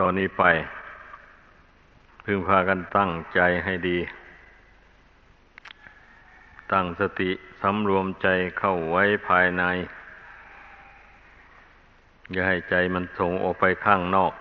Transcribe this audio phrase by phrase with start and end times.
[0.00, 0.44] ตอนนี้ไป
[2.24, 3.98] พึงพากันตั้งใจให้ดี
[6.72, 8.28] ตั้งสติสำรวมใจ
[8.58, 9.64] เข้าไว้ภายใน
[12.32, 14.32] อย่าให้ใจมันส่งออกไปข้างนอก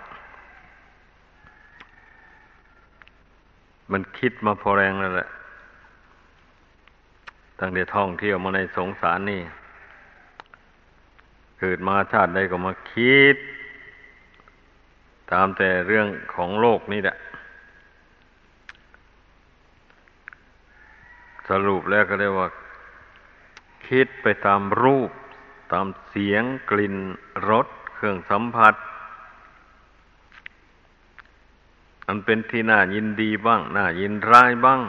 [3.92, 5.30] มันคิดมาพอแรงแล้วแหละ
[7.60, 9.42] ตั้งแต่ท่องเที่ยวมาในสงสารนี่
[11.60, 13.38] เกิดมาชาติใดก็มาคิด
[15.34, 17.18] ตามแต่เรื่องของโลกนี่แหละ
[21.50, 22.50] สรุปแล้วก็เรียกว่า
[23.88, 25.12] คิดไปตามรูป
[25.74, 26.96] ตามเสียงกลิ่น
[27.50, 28.76] รสเครื่องสัมผัส
[32.08, 34.82] อันเป็นที่น่ายินดีบ้าง น่ายินร้ายบ้าง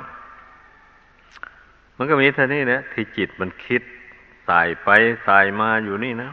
[1.96, 3.82] มันก็มีเท่านี้นะที่จิตมันคิด
[4.48, 4.88] สายไป
[5.26, 6.30] สายมาอยู่นี่นะ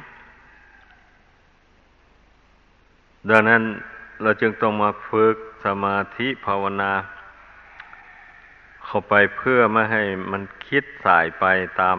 [3.30, 3.64] ดังนั้น
[4.24, 6.92] เราจึงต้องมาฝึกสมาธิภาวนา
[8.86, 11.46] เข้าไปเพื่อไม่ให้มันคิดสายไป
[11.82, 11.98] ตาม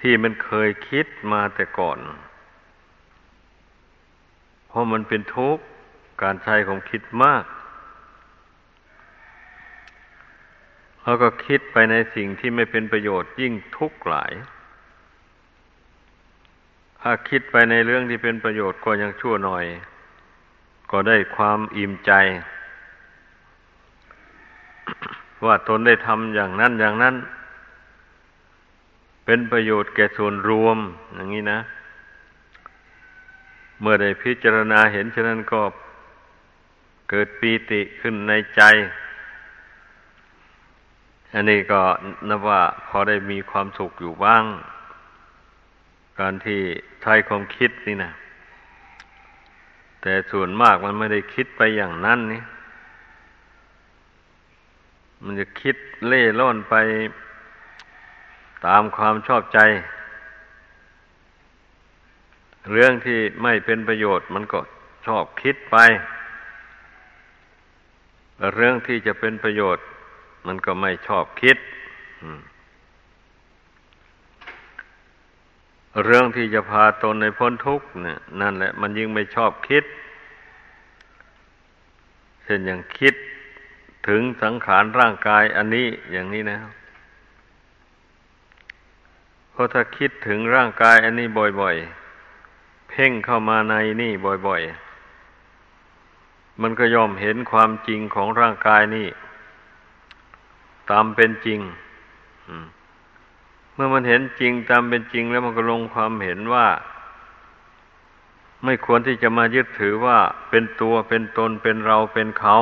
[0.00, 1.98] ที่มันเคยคิดมาแต่ก่อน
[4.66, 5.64] เพราะมันเป็นทุกข์
[6.22, 7.44] การใช้ของคิดมาก
[11.00, 14.32] เขาก็คิดไปในสิ่งที่ไม่เป็นประโยชน์ยิ่งทุกข์หลาย
[17.00, 19.64] ถ้าคิดไปในเรื่องที่เป็นประโยชน์ก็ยังชั่วหน่อย
[20.90, 22.12] ก็ได้ความอิ่มใจ
[25.44, 27.14] ว่าตนได้ทำอย่างนั้นอย่างนั้น
[29.24, 30.78] เป็นประโยชน์แก่ส่วนรวม
[31.14, 31.60] อย่างนี้นะ
[33.80, 35.62] เมื่อได้พิจารณาเห็นฉะนั้นก็
[37.10, 38.62] เกิดปีติขึ้นในใจ
[41.34, 41.80] อันนี้ก็
[42.28, 44.44] นับว่าพอได้มีความสุขอยู่บ้าง
[46.20, 46.60] การที่
[47.02, 48.12] ใช้ความคิดนี่นะ
[50.02, 52.42] แต่ส่วนมากมันไม่ได้คิดไปอย่างนั้นนี่
[55.24, 55.76] มันจะคิด
[56.06, 56.74] เล่ล่อนไป
[58.66, 59.58] ตามความชอบใจ
[62.72, 64.60] เรื่องที่ไม่เป็นประโยชน์มันก็
[65.06, 65.76] ชอบคิดไป
[68.54, 69.84] เรื่องที่จะเป็นประโยชน์
[70.46, 71.56] มันก็ไม่ชอบคิด
[76.04, 79.84] เรื่องที่จะพาตนในพ้นทุกข์เนี่ยนั่นแหละ มันยิ่งไม่ชอบคิด
[82.44, 83.14] เช่นอย่างคิด
[84.08, 86.58] ถึงสังขารร่างกายอันนี้อย่างนี้นะ
[89.50, 91.28] เพราะถ้าคิดถึงร่างกายอันนี้
[91.60, 94.12] บ่อยๆ เพ่งเข้ามาในนี่
[94.46, 99.08] บ่อยๆ มันก็ยอมเห็นความจริงของร่างกายนี่
[100.90, 101.60] ตามเป็นจริง
[102.48, 102.66] อืม
[103.82, 106.66] มื่อมันเห็นจริงตามเป็นจริงแล้วมันก็ลงความเห็นว่า
[108.64, 110.18] ไม่ควรที่จะมายึดถือว่า
[110.50, 112.58] เป็นตัวเป็นตนเป็นเราเป็นเขา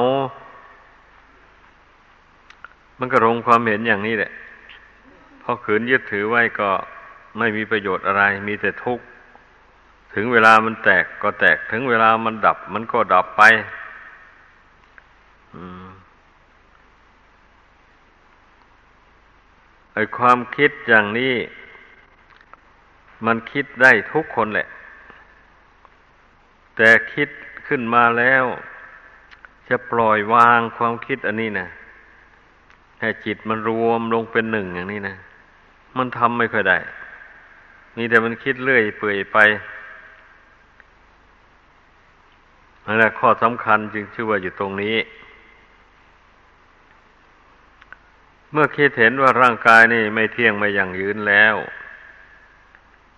[2.99, 4.33] มันก็ลงความเห็นอย่างนี้แหละ
[5.43, 6.71] พอขืนยึดถือไว้ก็
[7.39, 9.05] ไม่มีประโยชน์อะไร มีแต่ทุกข์
[10.15, 13.43] ถึงเวลามันแตกก็แตกถึงเวลามันดับ มันก็ดับไป
[15.55, 15.89] อืม
[19.88, 19.88] ไอ้
[20.19, 21.35] ความคิดอย่างนี้
[23.27, 24.69] มันคิดได้ทุกคนแหละ
[26.77, 27.29] แต่คิด
[27.67, 28.45] ขึ้นมาแล้ว
[29.69, 31.69] จะปล่อยวางความคิดอันนี้นะ
[33.01, 35.17] ให้จิตมันรวมลงเป็นหนึ่งอย่างนี้นะ
[35.97, 36.79] มันทำไม่ค่อยได้
[37.97, 39.39] นี่แต่มันคิดเรื่อยเปื่อยไป
[42.87, 44.97] นั่นแหละข้อสำคัญจึงชื่อว่าอยู่ตรงนี้
[48.53, 51.57] เมื่อคิดเห็นว่าร่างกายนี่ไม่เที่ยงไม่ยั่งยืนแล้ว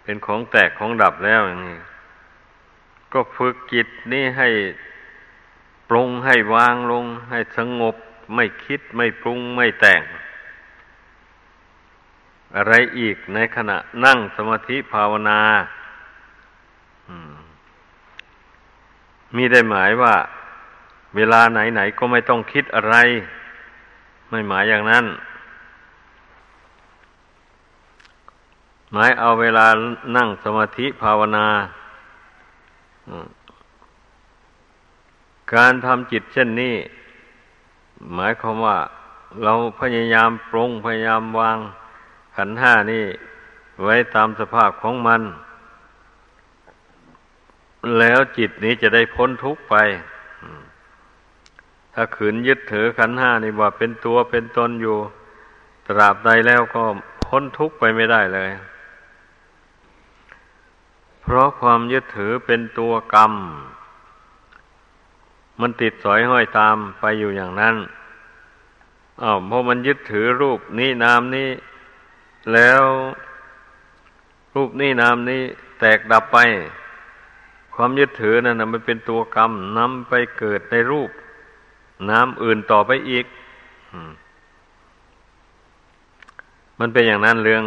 [0.02, 1.80] เป็นของแตกของดับแล้วอย่างนี้
[3.12, 4.48] ก็ฝึกจิตนี่ให้
[5.88, 7.96] ปรุงให้วางลง ให้สงบ
[8.34, 10.02] ไม่คิดไม่ปรุงไม่แต่ง
[12.56, 15.40] อะไรอีกในขณะนั่งสมาธิภาวนา
[19.36, 20.14] มีได้หมายว่า
[21.16, 22.96] เวลาไหนๆก็ไม่ต้องคิดอะไร
[24.30, 25.04] ไม่หมายอย่างนั้น
[28.92, 29.66] หมายเอาเวลา
[30.16, 31.46] นั่งสมาธิภาวนา
[35.54, 36.74] การทำจิตเช่นนี้
[38.14, 38.78] หมายความว่า
[39.44, 41.58] เราพยายามปรง พยายามวาง
[42.36, 43.04] ขันห้านี่
[43.84, 45.22] ไว้ตามสภาพของมัน
[47.98, 49.74] แล้วจิตนี้จะได้พ้นทุกข์ไป
[51.94, 54.96] ถ้าขืนยึดถือขันห้านี่ว่าเป็นตัวเป็นตนอยู่
[55.86, 56.82] ตราบใดแล้วก็
[57.24, 58.50] พ้นทุกข์ไปไม่ได้เลย
[61.22, 63.32] เพราะความยึดถือเป็นตัวกรรม
[65.60, 67.76] มันติดสอยห้อยตามไปอยู่อย่างนั้น
[69.22, 71.48] อ้าวพอมันยึดถือรูปนี้นามนี้
[72.52, 72.82] แล้ว
[74.54, 75.42] รูปนี้นามนี้
[75.80, 76.38] แตกดับไป
[77.74, 81.10] ความยึดถือนั่นนะมันเป็นตัวกรรมนำไปเกิดในรูป
[82.08, 83.26] นามอื่นต่อไปอีก
[86.78, 87.64] มันเป็นอย่างนั้นเรื่อง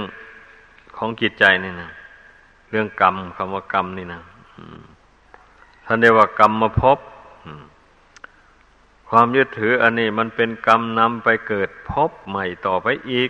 [0.97, 1.89] ของจิตใจนี่นะ
[2.69, 4.21] เรื่องกรรมคำว่ากรรมนี่นะ
[5.85, 6.97] ท่านเรียกว่ากรรมมาพบ
[9.09, 13.29] ความยึดถืออันนี้มันเป็นกรรมนำไปเกิดพบใหม่ต่อไปอีก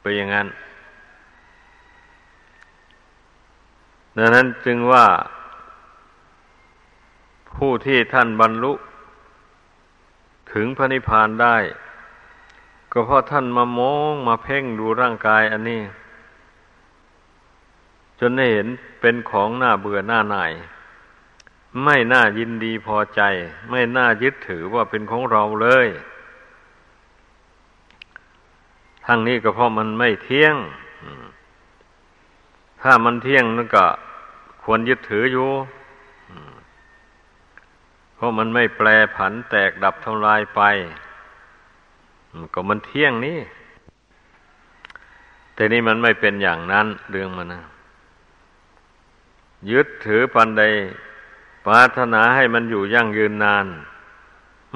[0.00, 0.48] เป็นอย่างนั้น
[4.16, 5.06] ดังนั้นจึงว่า
[7.54, 8.72] ผู้ที่ท่านบรรลุ
[10.52, 11.56] ถึงพระนิพพานได้
[12.92, 15.82] ก็เพราะท่านมามองมาเพ่งดูร่างกายอันนี้
[18.20, 18.68] จนได้เห็น
[19.00, 20.52] เป็นของหน้าเบื่อหน้าหน่าย
[21.84, 23.20] ไม่น่ายินดีพอใจ
[23.70, 25.86] ไม่น่ายึดถือว่าเป็นของเราเลย
[29.06, 30.56] ทั้งนี้ก็เพราะมันไม่เที่ยง
[32.82, 33.86] ถ้ามันเที่ยงนั่นก็
[34.62, 35.50] ควรยึดถืออยู่
[38.22, 40.62] ราะมันไม่แปรผันแตกดับทำลายไป
[42.54, 43.38] ก็มันเที่ยงนี่
[45.54, 47.62] แต่นี่มันไม่เป็นอย่างนั้นเรื่องมันนะ
[49.70, 50.62] ยึดถือปันใด
[51.66, 53.66] ปรารถนาให้มันอยู่ยั่งยืนนาน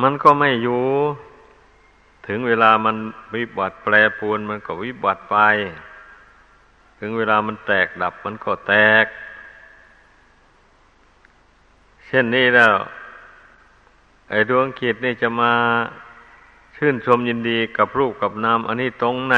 [0.03, 0.83] มันก็ไม่อยู่
[2.27, 2.97] ถึงเวลามัน
[3.35, 5.37] วิบัติแปรปวนมันก็วิบัติไป
[6.99, 9.07] ถึงเวลามันแตกดับมันก็แตก
[12.07, 12.75] เช่นนี้แล้ว
[14.29, 15.53] ไอ้ดวงกิจนี่จะมา
[16.77, 19.37] ชื่นชมยินดีกับรูปกับนามอันนี้ตรงไหน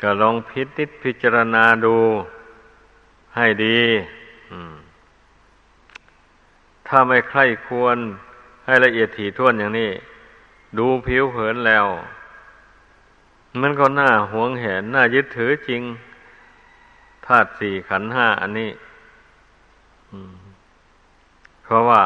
[0.00, 1.96] ก็ลองพิจิตพิจารณาดู
[3.36, 3.80] ให้ดี
[6.86, 7.98] ถ้าไม่ใคร่ควร
[8.64, 9.90] ให้ละเอียดถี่ถ้วนอย่างนี้
[10.78, 11.86] ดูผิวเผินแล้ว
[13.60, 15.82] มันก็น่าหวงแหนน่ายึดถือจริง
[17.26, 18.70] ธาตุสี่ขันห้าอันนี้
[21.64, 22.02] เพราะว่า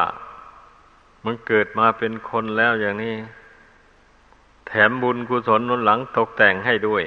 [1.23, 3.15] มันเกิดมาเป็นคนแล้วอย่างนี้
[4.67, 7.03] แถมบุญกุศลนนหลังตกแต่งให้ด้วย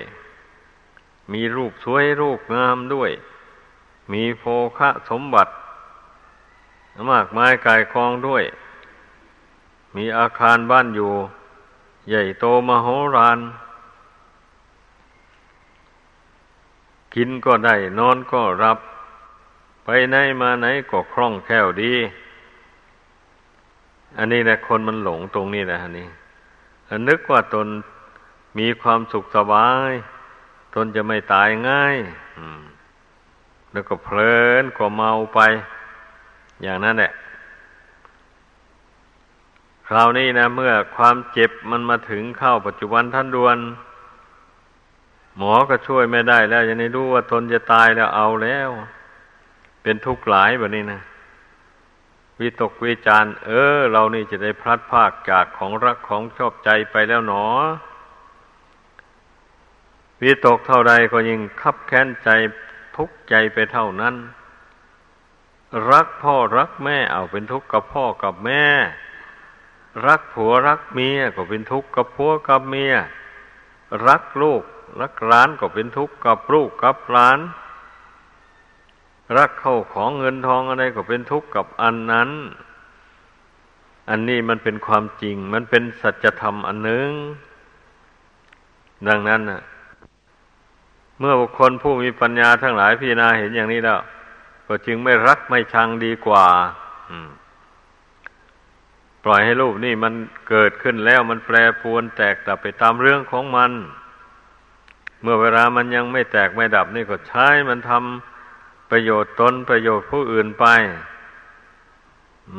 [1.32, 3.10] มีรูปสวยรูปงามด้วย
[4.12, 4.44] มีโภ
[4.78, 5.52] คะสมบัติ
[7.10, 8.44] มากมายกายคลองด้วย
[9.96, 11.12] มีอาคารบ้านอยู่
[12.08, 13.38] ใหญ่โตมโหฬาร
[17.14, 18.78] กินก็ได้นอนก็รับ
[19.84, 21.94] ไปไหนมาไหนก็คล่องแคล่วดี
[24.18, 26.08] อันนี้แหละคนมันหลงตรงนี้แหละนี่
[27.08, 27.66] นึกว่าตน
[28.58, 29.92] มีความสุขสบาย
[30.74, 31.96] ตนจะไม่ตายง่าย
[33.72, 35.40] แล้วก็เพลินก็เมาไป
[36.62, 37.12] อย่างนั้นแหละ
[39.86, 43.58] คราวนี้นะ เมื่อความเจ็บมันมาถึงเข้าปัจจุบันท่านดวน
[45.36, 48.70] หมอก็ช่วยไม่ได้แล้วยังไม่รู้ว่าทนจะตายแล้วเอาแล้ว
[49.82, 51.00] เป็นทุกข์หลายแบบนี้นะ
[52.42, 57.46] วิตกวิจารเออ เรานี่จะได้พลัดพากจากของรักของชอบใจไปแล้วหนอ
[60.22, 62.28] วิตกเท่าใดก็ยิ่งคับแค้นใจ
[62.96, 64.14] ทุกข์ใจไปเท่านั้น
[65.90, 68.64] รักพ่อรักแม่เอาเป็นทุกข์กับพ่อกับแม่
[70.06, 72.94] รักผัวรักเมียก็เป็นทุกข์กับผัวกับเมีย
[74.06, 74.62] รักลูก
[75.00, 77.38] รักหลานก็เป็นทุกข์กับลูกกับหลาน
[79.38, 82.30] รักเข้าของเงินทองอะไรก็เป็นทุกข์กับอันนั้น
[84.10, 87.10] อันนี้มันเป็นความจริง มันเป็นสัจธรรมอันหนึ่ง
[89.08, 89.62] ดังนั้นนะ
[91.18, 94.00] เมื่อบุคคลผู้มีปัญญาทั้งหลายพิจารณาเห็นอย่างนี้แล้ว
[94.66, 96.46] ก็จึงไม่รักไม่ชังดีกว่า
[99.24, 100.14] ปล่อยให้รูปนี่มัน
[100.48, 103.72] เกิดขึ้นแล้วมันแปรปวนแตกดับไปตามเรื่องของมัน
[105.22, 108.31] เมื่อเวลามันยังไม่แตกไม่ดับนี่ก็ใช้มันทำ
[108.92, 110.66] ประโยชน์ตนประโยชน์ผู้อื่นไป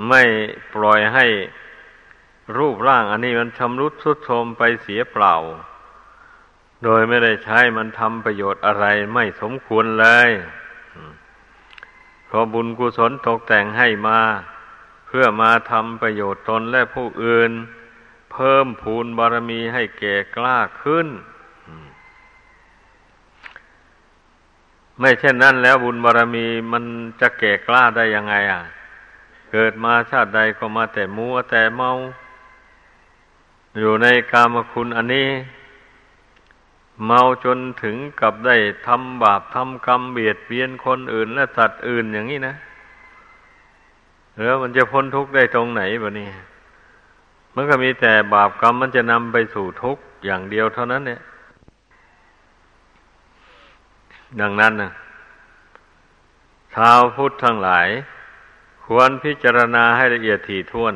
[0.07, 0.23] ไม่
[0.73, 1.25] ปล่อยให้
[2.57, 5.35] รูปร่างอันนี้มันชำรุดทรุดโทรมไปเสียเปล่า
[6.83, 10.29] โดยไม่ได้ใช้มันทำประโยชน์อะไรไม่สมควรเลย
[12.27, 14.19] เพอบุญกุศลตกแต่งให้มา
[15.07, 17.51] เพื่อมาทำประโยชน์ตนและผู้อื่น
[18.33, 21.07] เพิ่มพูนบารมีให้แก่กล้าขึ้น
[25.00, 26.83] ไม่เช่นนั้นแล้วบุญบารมีมัน
[27.21, 28.62] จะแก่กล้าได้ยังไง อะ
[29.51, 31.91] เกิดมาชาติใดก็มาแต่มัวแต่เมา
[33.79, 35.29] อยู่ในกามคุณอันนี้
[37.05, 38.55] เมาจนถึงกับได้
[38.88, 42.55] ทำบาปทำกรรมเบียดเบียนคนอื่น และสัตว์อื่นอย่างนี้นะ
[44.43, 46.29] แล้วมันจะพ้นทุกข์ได้ตรงไหนบะนี่
[47.55, 51.21] มันก็มีแต่บาปกรรมมันจะนำไปสู่ทุกข์อย่างเดียวเท่านั้นเนี่ย
[54.41, 54.91] ดังนั้นนะ
[56.73, 57.87] ชาวพุทธทั้งหลาย
[58.85, 60.95] ควรพิจารณาให้ละเอียดถี่ถ้วน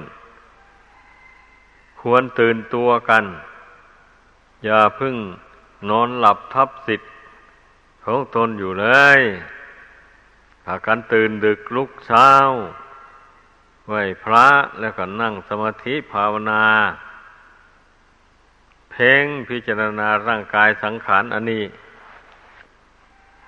[2.02, 3.24] ควรตื่นตัวกัน
[4.64, 5.16] อย่าพึ่ง
[5.90, 7.12] นอนหลับทับสิทธิ์
[8.06, 9.20] ของตนอยู่เลย
[10.64, 12.30] ถ้ากันตื่นดึกลุกเช้า
[13.88, 14.48] ไหวพระ
[14.80, 16.66] แล้วก็นั่งสมาธิภาวนา
[18.92, 21.64] เพ่งพิจารณาร่างกายสังขารอันนี้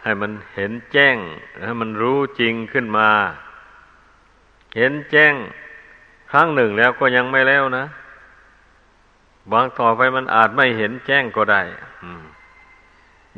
[0.04, 1.18] ให้มันเห็นแจ้ง
[1.66, 3.10] ให้มันรู้จริงขึ้นมา
[4.78, 5.34] เห็นแจ้ง
[6.32, 7.86] ครั้งหนึ่งแล้วก็ยังไม่แล้วนะ
[9.52, 11.62] บางต่อไปมันอาจไม่เห็นแจ้งก็ได้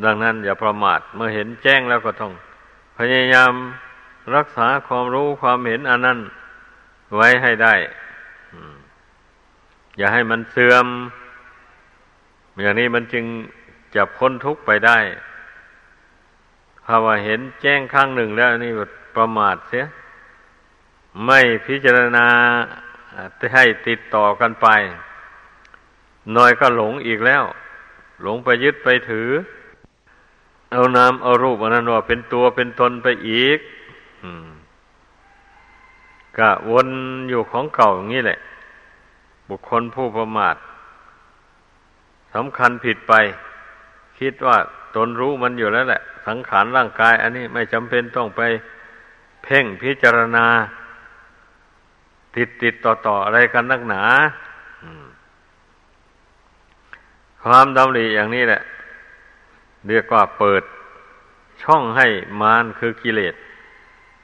[0.03, 2.33] ดังนั้นอย่าประมาท เมื่อเห็นแจ้งแล้วก็ต้อง
[2.97, 3.53] พยายาม
[4.35, 6.19] รักษาความรู้ความเห็นอันนั้น
[7.15, 7.75] ไว้ให้ได้
[9.97, 10.85] อย่าให้มันเสื่อม
[12.61, 13.25] อย่างนี้มันจึง
[13.95, 14.97] จะพ้นทุกข์ไปได้
[16.93, 18.71] ถ้าว่าเห็นแจ้งข้งหนึ่งแล้วนี่
[19.15, 19.85] ประมาทเสีย
[21.25, 22.27] ไม่พิจารณา
[23.53, 24.67] ให้ติดต่อกันไป
[26.35, 27.43] น้อยก็หลงอีกแล้ว
[28.23, 29.29] หลงไปยึดไปถือ
[30.71, 33.59] เอานามเอารูปอันนั้นว่าเป็นตัวเป็นตนไปอีก
[34.23, 34.25] อ
[36.37, 36.87] ก็วน
[37.29, 38.39] อยู่ของเก่าอย่างนี้แหละ
[39.49, 40.55] บุคคลผู้ประมาท
[42.33, 43.13] สำคัญผิดไป
[44.19, 44.57] คิดว่า
[44.95, 48.41] ตนรู้มันอยู่แล้วแหละ สังขารร่างกาย อันนี้ไม่จำเป็นต้องไป
[49.43, 50.45] เพ่งพิจารณา
[52.35, 54.03] ติดติดต่อต่ออะไรกันนักหนา
[57.43, 58.61] ความดำริอย่างนี้แหละ
[59.87, 60.63] เรียกว่าเปิด
[61.63, 62.07] ช่องให้
[62.41, 63.35] มารคือกิเลส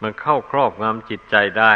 [0.01, 1.73] มันเข้าครอบงำจิตใจได้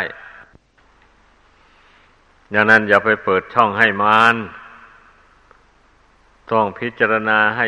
[2.53, 4.35] ดังนั้นอย่าไปเปิดช่องให้มาร
[6.51, 7.67] ต้องพิจารณาให้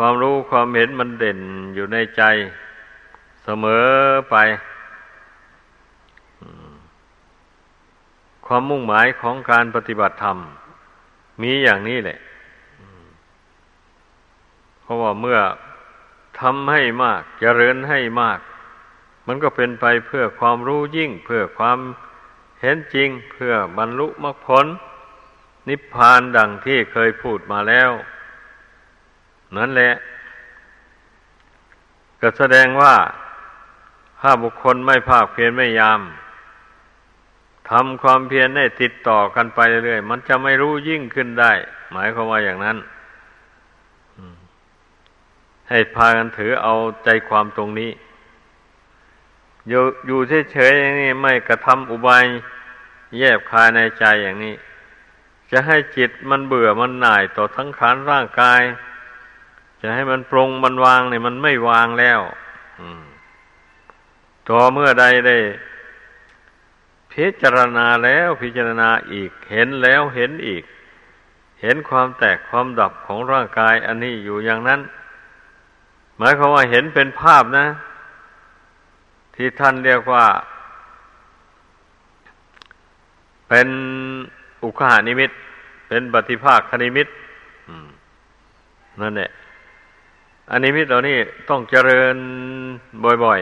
[0.00, 1.40] ความรู้ความเห็นมันเด่น
[1.74, 2.22] อยู่ในใจ
[3.44, 3.86] เสมอ
[4.30, 4.36] ไป
[8.46, 10.38] ความมุ่งหมายของการปฏิบัติธรรม
[11.42, 12.18] มีอย่างนี้แหละ
[14.82, 15.38] เพราะว่าเมื่อ
[16.40, 18.40] ทำให้มากจเจริญให้มาก
[19.26, 21.78] มันก็เป็นไปเพื่อความรู้ยิ่ง เพื่อความ
[22.60, 24.66] เห็นจริง เพื่อบรรลุมรรคผล
[25.68, 27.92] นิพพานดังที่เคยพูดมาแล้ว
[29.56, 29.92] นั่นแหละ
[32.20, 32.94] ก็แสดงว่า
[34.20, 36.00] ถ้าบุคคลไม่ภาคเพียรไม่ยาม
[37.70, 41.52] ทำความเพียรได้ติดต่อกันไปเรื่อยๆมันจะไม่รู้ยิ่งขึ้นได้
[41.92, 42.76] หมายความว่าอย่างนั้น
[45.68, 46.74] ให้พากันถือเอา
[47.04, 47.90] ใจความตรงนี้
[49.68, 50.20] อยู่อยู่
[50.52, 52.24] เฉยๆอย่างนี้ไม่กระทำอุบาย
[53.18, 54.54] แยบคายในใจอย่างนี้
[55.50, 58.60] จะให้จิตมันเบื่อมันหน่ายต่อทั้งขานร่างกาย
[59.80, 62.20] จะให้มันปรงมันวางเนี่ยมันไม่วางแล้ว
[64.48, 65.36] ต่อเมื่อใดได้
[67.12, 70.64] พิจารณาแล้วพิจารณาอีก เห็นแล้วเห็นอีก
[71.62, 74.80] เห็นความแตกความดับของร่างกาย อันนี้อยู่อย่างนั้น
[76.18, 77.66] หมายความว่าเห็นเป็นภาพนะ
[79.34, 80.24] ที่ท่านเรียกว่า
[83.48, 83.68] เป็น
[84.64, 85.30] อุคหานิมิต
[85.88, 87.08] เป็นปฏิภาคคณิมิต
[89.00, 89.30] นั่นแหละ
[90.50, 91.18] อันนิมิตเหล่านี้
[91.50, 92.16] ต้องเจริญ
[93.24, 93.40] บ่อย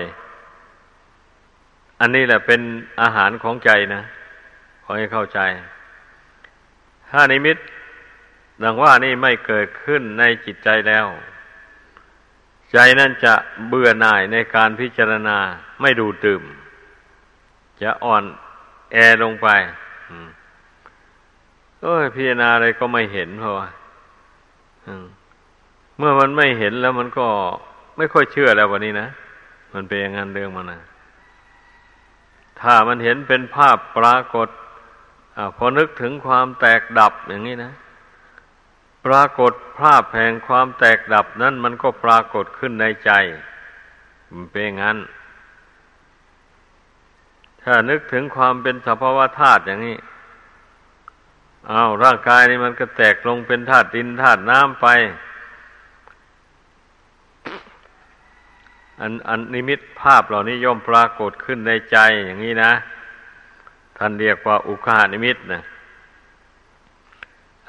[0.85, 2.61] ๆ อันนี้แหละเป็น
[3.03, 4.03] อาหารของใจนะ
[4.83, 5.41] ขอให้เข้าใจ
[7.11, 7.57] ถ้านิมิต
[8.63, 11.07] ดังว่านี่ไม่เกิดขึ้นในจิตใจแล้ว
[12.73, 13.35] ใจนั่นจะ
[13.69, 15.39] เบื่อหน่ายในการพิจารณา
[15.81, 16.43] ไม่ดูดื่ม
[17.83, 18.25] จะอ่อน
[18.93, 19.49] แอลงไป
[21.83, 23.69] เอ้ยพิจารณาอะไรก็ไม่เห็นเพราะว่า
[25.99, 27.27] เมื่อมันไม่เห็นแล้วมันก็
[27.97, 29.09] ไม่ค่อยเชื่อแล้ววันนี้นะ
[29.75, 30.81] มันเป็นอย่างนั้นเรื่องมันนะ
[32.61, 34.49] ถ้ามันเห็นเป็นภาพปรากฏ
[35.37, 37.73] อพอนึกถึงความแตกดับอย่างนี้นะ
[39.07, 43.11] ปรากฏภาพแห่งความแตกดับนั้นมันก็ปรากฏขึ้นในใจ
[44.33, 44.99] มันเป็นงั้น
[47.63, 49.97] ถ้านึกถึงความเป็นสภาวะธาตุอย่างนี้
[51.71, 54.87] อา้าวร่างกายนี่มันก็แตกลงเป็นธาตุดินธาตุน้ำไป
[59.01, 62.73] อันอันนิมิตภาพเหล่านี้ย่อมปรากฏขึ้นในใจอย่างนี้นะ
[63.99, 65.63] ท่านเรียกว่าอุคานิมิตนะ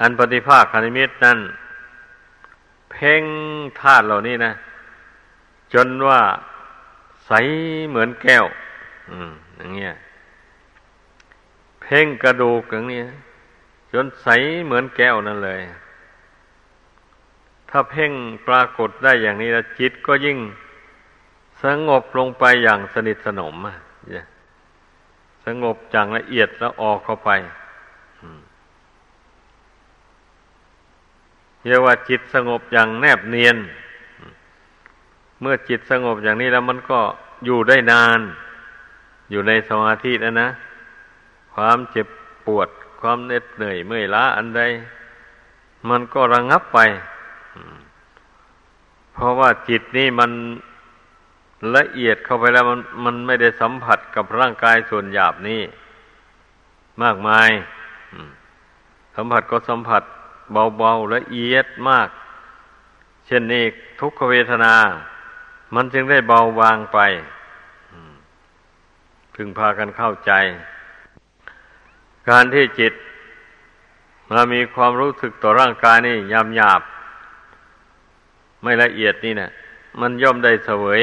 [0.01, 1.39] อันปฏิภาคคณิมิตนั้น
[2.91, 3.23] เพ่ง
[3.79, 4.51] ธาตุเหล่านี้นะ
[5.73, 6.21] จนว่า
[7.25, 7.31] ใส
[7.89, 8.45] เหมือนแก้ว
[9.09, 9.93] อืม อย่างเงี้ย
[11.81, 13.01] เพ่งกระดูกอย่างนี้
[13.93, 14.27] จนใส
[14.65, 15.61] เหมือนแก้วนั่นเลย
[17.69, 18.11] ถ้าเพ่ง
[18.47, 20.37] ปรากฏได้อย่างนี้แล้วจิตก็ยิ่ง
[21.63, 23.55] สงบลงไปอย่างสนิทสนม
[25.45, 27.29] สงบจังละเอียดแล้วออกเข้าไป
[31.67, 33.57] เรียกว่าจิตสงบอย่างแนบเนียน
[35.41, 36.99] เมื่อจิตสงบอย่างนี้แล้วมันก็
[37.45, 38.19] อยู่ได้นาน
[39.31, 40.49] อยู่ในสมาธิแล้วนะ
[41.53, 42.07] ความเจ็บ
[42.45, 42.69] ปวด
[43.01, 44.61] ความเหน็ดเหนื่อยเมื่อยล้าอันใด
[45.89, 46.79] มันก็ระงงับไป
[49.13, 50.31] เพราะว่าจิตนี่มัน
[51.75, 55.61] ละเอียดเข้าไปแล้วมันมันไม่ได้สัมผัสกับร่างกายส่วนหยาบนี้
[57.03, 57.49] มากมาย
[59.15, 60.03] สัมผัสก็สัมผัส
[60.77, 62.09] เบาๆละเอียดมาก
[63.25, 63.63] เช่นนี้
[63.99, 64.75] ทุกขเวทนา
[65.75, 66.99] มันจึงได้เบาบางไป
[69.35, 70.31] พึงพากันเข้าใจ
[72.29, 72.93] การที่จิต
[74.31, 76.81] มามีความรู้สึกต่อร่างกายนี่ยำหยาบ
[78.63, 79.51] ไม่ละเอียดนี่เนะ
[79.99, 81.01] มันย่อมได้เสวย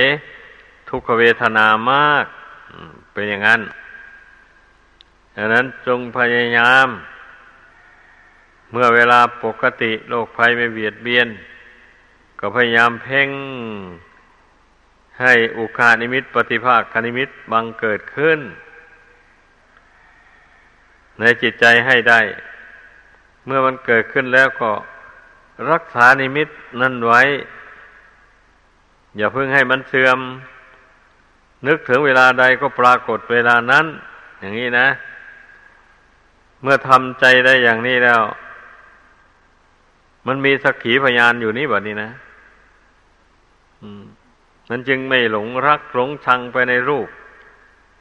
[0.97, 2.27] ทุกขเวทนามาก
[3.13, 3.61] เป็นอย่างนั้น
[5.37, 6.89] ดังนั้นจงพยายาม
[8.71, 11.29] เมื่อเวลาปกติโรคภัยไม่เบียดเบียน
[12.39, 13.31] ก็พยายามเพ่ง
[15.21, 18.39] ให้อุคานิมิตปฏิภาคคนิมิตบังเกิดขึ้น
[21.21, 22.21] ในจิตใจให้ได้
[23.47, 24.71] เมื่อมันเกิดขึ้นแล้วก็
[25.71, 26.49] รักษานิมิต
[26.81, 27.23] นั่นไว้
[29.17, 30.21] อย่าเพิ่งให้มันเสื่อม
[31.67, 33.87] นึกถึงเวลาใดก็ปรากฏเวลานั้น
[34.41, 34.89] อย่างนี้นะ
[36.63, 38.23] เมื่อทำใจได้อย่างนี้แล้ว
[40.27, 42.11] มันมีสักขีพยานอยู่นี่แบบนี้นะ
[44.71, 47.09] มันจึงไม่หลงรักหลงชังไปในรูป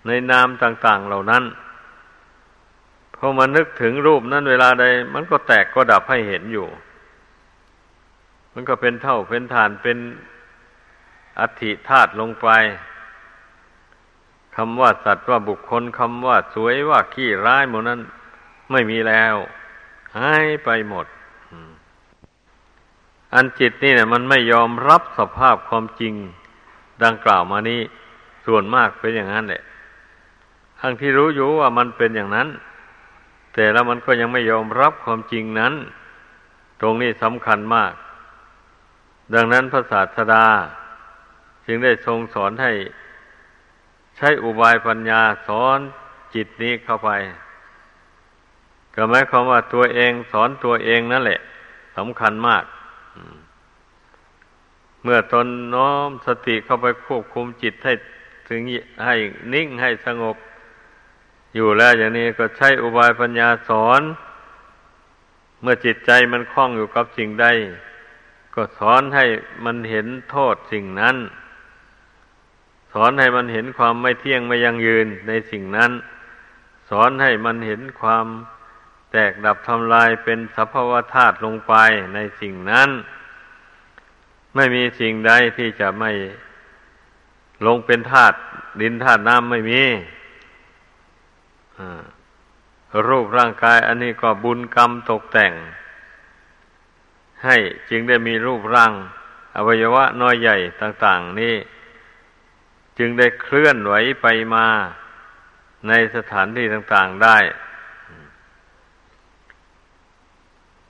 [0.08, 1.44] ในนามต่าง ๆเหล่านั้น
[3.16, 6.68] พอมานึกถึงรูปนั้นเวลาใด มันก็แตกก็ดับให้เห็นอยู่
[8.54, 9.98] มันก็เป็นเท่าเป็นฐานเป็น
[11.40, 12.48] อัฐิธาตุลงไป
[14.56, 18.02] คำว่าสัตว์ว่าบุคคลคำว่าสวยว่าขี้ร้ายหมดนั้น
[18.72, 19.36] ไม่มีแล้ว
[20.18, 21.06] หายไปหมด
[23.34, 26.14] อันจิตนี่เนี่ยมันไม่ยอมรับสภาพความจริง
[27.04, 27.82] ดังกล่าวมานี้
[28.46, 29.64] ส่วนมากเป็นอย่างนั้นแหละ
[30.80, 32.48] ทั้งที่รู้อยู่ว่ามันเป็นอย่างนั้น
[33.54, 35.74] แต่แล้วมันก็ยังไม่ยอมรับความจริงนั้น
[36.82, 37.94] ตรงนี้สำคัญมาก
[39.34, 40.46] ดังนั้นพระศาสดา
[41.66, 42.72] จึงได้ทรงสอนให้
[44.18, 45.80] ใช้อุบายปัญญาสอน
[46.34, 47.10] จิตนี้เข้าไป
[48.96, 51.40] ก็หมายความว่าตัวเองสอนตัวเองนั่นแหละ
[51.98, 52.64] สำคัญมาก
[55.04, 57.94] เมื่อตนน้อมสติเข้าไปควบคุมจิตให้
[58.50, 58.62] ถึง
[59.06, 59.16] ให้
[59.54, 60.38] นิ่งให้สงบ
[61.56, 64.02] อยู่แล้วอย่างนี้ก็ใช้อุบายปัญญาสอน
[65.62, 67.48] เมื่อจิตใจมันคล้องอยู่กับสิ่งใด
[68.56, 69.26] ก็สอนให้
[69.66, 71.16] มันเห็นโทษสิ่งนั้น
[72.94, 75.92] สอนให้มันเห็นความไม่เที่ยงไม่ยั่งยืนในสิ่งนั้น
[76.90, 78.26] สอนให้มันเห็นความ
[79.12, 81.74] แตกดับทำลายเป็นสภาวธาตุลงไป
[82.14, 82.90] ในสิ่งนั้น
[84.56, 86.12] ไม่มีสิ่งใดที่จะไม่
[87.66, 88.38] ลงเป็นธาตุ
[88.82, 89.82] ดินธาตุน้ำไม่มี
[93.08, 95.54] รูปร่างกายอันนี้ก็บุญกรรมตกแต่ง
[97.46, 97.58] ให้
[97.90, 98.94] จึงได้มีรูปร่าง
[99.56, 101.56] อวัยวะน้อยใหญ่ต่าง ๆ นี่
[103.00, 104.68] จึงได้เคลื่อนไหวไปมา
[105.88, 107.38] ในสถานที่ต่าง ๆได้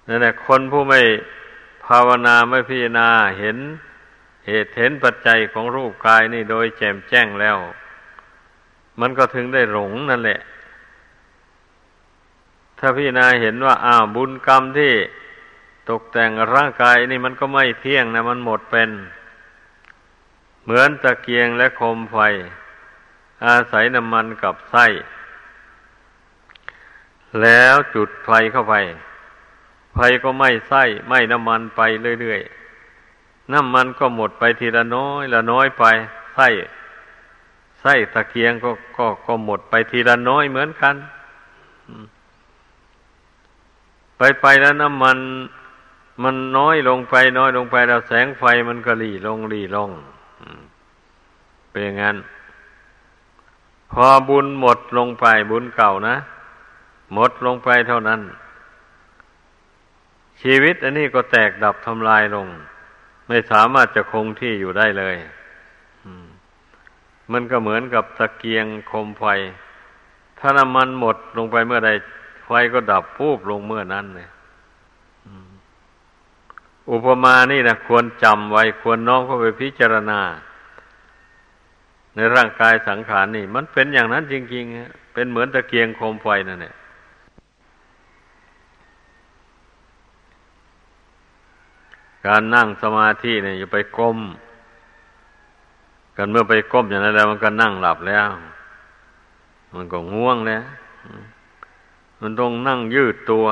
[0.07, 1.01] นั่นแหละคนผู้ไม่
[1.85, 3.57] ภาวนาไม่พิจารณาเห็น
[4.47, 7.57] เหตุเห็นปัจจัยของรูปกายนี่โดยแจ่มแจ้งแล้ว
[9.01, 10.39] มันก็ถึงได้หลงนั่นแหละ
[12.79, 14.93] ถ้าพิจารณาเห็นว่าอ้าวบุญกรรมที่
[15.89, 18.89] ตกแต่งร่างกายนี่มันก็ไม่เที่ยงนะมันหมดเป็น
[20.63, 22.17] เหมือนตะเกียงและโคมไฟ
[23.45, 24.85] อาศัยน้ำมันกับไส้
[27.41, 28.75] แล้วจุดไฟเข้าไป
[29.93, 31.81] ไฟก็ไหม้ไส้ไหม้น้ำมันไป
[32.21, 35.83] เรื่อยๆ น้ำมันก็หมดไปทีละน้อยละน้อยไป
[36.35, 36.47] ไส้
[37.81, 40.95] ไส้ตะเกียงก็ก็ก็หมดไปทีละน้อยเหมือนกัน
[44.17, 45.17] ไปไปแล้วน้ำมัน
[46.23, 49.89] มันน้อยลงไปน้อยลงไปแล้วแสงไฟมันก็หลีลงหลีลง
[51.73, 52.17] เป็นอย่างนั้น
[53.91, 56.15] พอบุญหมดลงไปบุญเก่านะ
[57.13, 58.21] หมดลงไปเท่านั้น
[60.41, 62.47] ชีวิตอันนี้ก็แตกดับทำลายลง
[63.27, 65.15] ไม่สามารถจะคงที่อยู่ได้เลย
[67.31, 69.25] มันก็เหมือนกับตะเกียงคมไฟ
[70.39, 71.89] ถ้าน้ำมันหมดลงไปเมื่อใด
[72.45, 74.27] ไฟก็ดับปุ๊บลงเมื่อนั้นเลย
[76.91, 80.19] อุปมานี่นะควรจำไว้ควรน้อมเข้าไปพิจารณา
[82.15, 86.75] ในร่างกายสังขารนี่ มันเป็นอย่างนั้นจริงๆเป็นเหมือนตะเกียงโคมไฟนั่นแหละ
[92.27, 94.19] การนั่งสมาธิเนี่ยอย่าไปก้ม
[96.17, 98.27] กันเมื่อไปก้มอย่างนั้นแล้ว มันก็นั่งหลับแล้ว
[99.75, 100.63] มันก็ง่วงแล้ว
[102.21, 103.45] มันต้องนั่งยืดตัว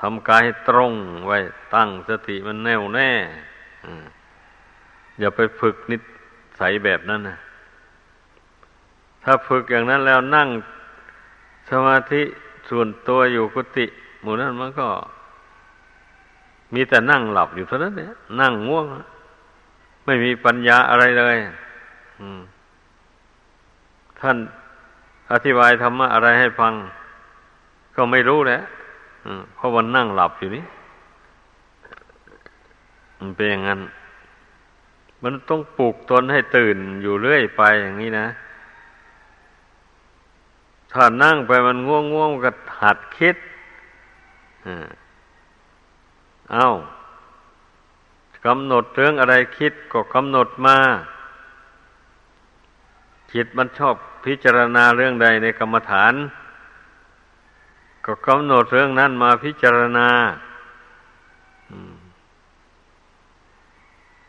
[0.00, 0.92] ทำกายให้ตรง
[1.26, 1.38] ไว้
[1.74, 3.10] ตั้งสติมันแน่วแน่
[5.20, 5.96] อย่าไปฝึกนิ
[6.60, 7.36] สัยแบบนั้นนะ
[9.24, 10.48] ถ้าฝึกอย่างนั้นแล้วนั่ง
[11.70, 12.22] สมาธิ
[12.68, 13.86] ส่วนตัวอยู่กุฏิ
[14.22, 14.86] หมู่นั้นมันก็
[16.74, 18.84] มีแต่นั่งหลับอยู่เท่านั้นเนี่ยนั่งง่วง
[20.04, 21.36] ไม่มีปัญญาอะไรเลย
[24.20, 24.36] ท่าน
[25.32, 26.72] อธิบายธรรมะอะไรให้ฟัง
[27.96, 28.58] ก็ไม่รู้แหละ
[29.54, 30.64] เพราะวันนั่งหลับอยู่นี่
[33.18, 33.80] มันเป็นอย่างนั้น
[35.22, 38.26] มันต้องปลุกตนให้ตื่นอยู่เรื่อยไปอย่างนี้นะ
[40.94, 43.36] ถ้านั่งไปมันง่วงง่วงก็หัดคิด
[46.52, 46.70] เอา้า
[48.46, 50.78] กำหนดเรื่องอะไรคิดก็กำหนดมา
[53.32, 56.14] จิตมันชอบพิจารณาเรื่องใดในกรรมฐาน
[58.04, 60.08] ก็กำหนดเรื่องนั้นมาพิจารณา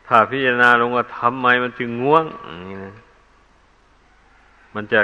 [0.08, 2.26] ถ้าพิจารณาลงว่าทำไมมันจึงง่วง
[2.68, 2.94] นี่นะ
[4.76, 5.02] มันจะ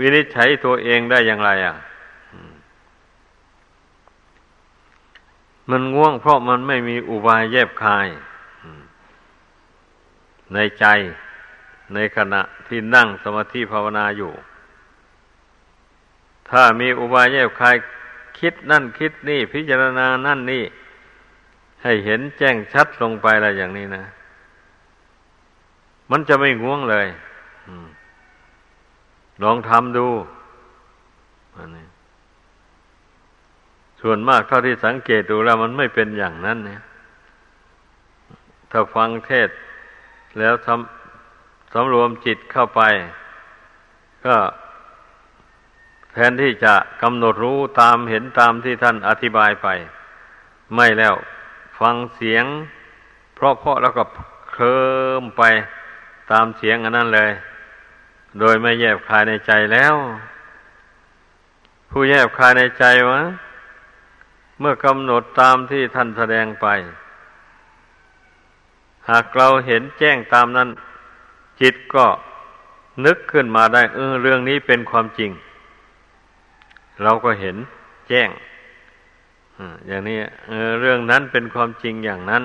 [0.00, 1.74] วินิจฉัยตัวเองได้อย่างไรอะ
[5.70, 8.08] มันง่วงเพราะมันไม่มีอุบายแยบคาย
[10.54, 10.84] ในใจ
[11.94, 14.32] ในขณะที่นั่งสมาธิภาวนาอยู่
[16.50, 17.76] ถ้ามีอุบายแยบคาย
[18.38, 20.64] คิดนั่นคิดนี่ พิจารณานั่นนี่
[21.82, 24.04] ให้เห็นแจ้งชัดลงไปอะไรอย่างนี้นะ
[26.10, 27.06] มันจะไม่ง่วงเลย
[29.42, 30.06] ลองทำดู
[31.56, 31.86] อันนี้
[34.00, 36.82] ส่วนมากเท่าที่สังเกตดูแล้วมันไม่เป็นอย่างนั้นเนี่ย
[38.70, 39.48] ถ้าฟังเทศ
[40.38, 42.82] แล้วทำสำรวมจิตเข้าไป
[44.26, 44.36] ก็
[46.12, 49.68] แทนที่จะกำหนดรู้ตามเห็นตามที่ท่านอธิบายไป
[50.74, 51.14] ไม่แล้ว
[51.80, 52.44] ฟังเสียง
[53.34, 54.04] เพราะเพราะแล้วก็
[54.50, 54.78] เคลิ
[55.20, 55.42] มไป
[56.32, 57.30] ตามเสียงอันนั้นเลย
[58.40, 59.94] โดยไม่แยบคายในใจแล้ว
[61.90, 63.22] ผู้แยบคายในใจวะ
[64.60, 66.66] เมื่อกำหนดตามที่ท่านแสดงไป
[69.08, 70.68] หากเราเห็นแจ้งตามนั้น
[71.60, 72.06] จิตก็
[73.04, 75.30] นึกขึ้นมาได้ เออเรื่องนี้เป็นความจริง
[77.02, 77.56] เราก็เห็น
[78.08, 78.28] แจ้ง
[79.86, 80.18] อย่างนี้
[80.48, 82.42] เออเรื่องนั้นเป็นความจริงอย่างนั้น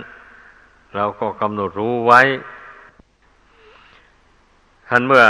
[0.95, 2.21] เราก็กำหนดรู้ไว้
[4.87, 5.25] ทันเมื่อ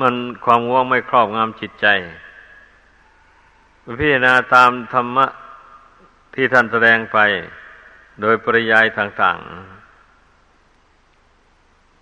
[0.00, 1.86] มันความว่างไม่ครอบงำจิตใจ
[4.00, 5.26] พิจารณาตามธรรมะ
[6.34, 7.18] ที่ท่านแสดงไป
[8.20, 9.48] โดยปริยายต่างๆ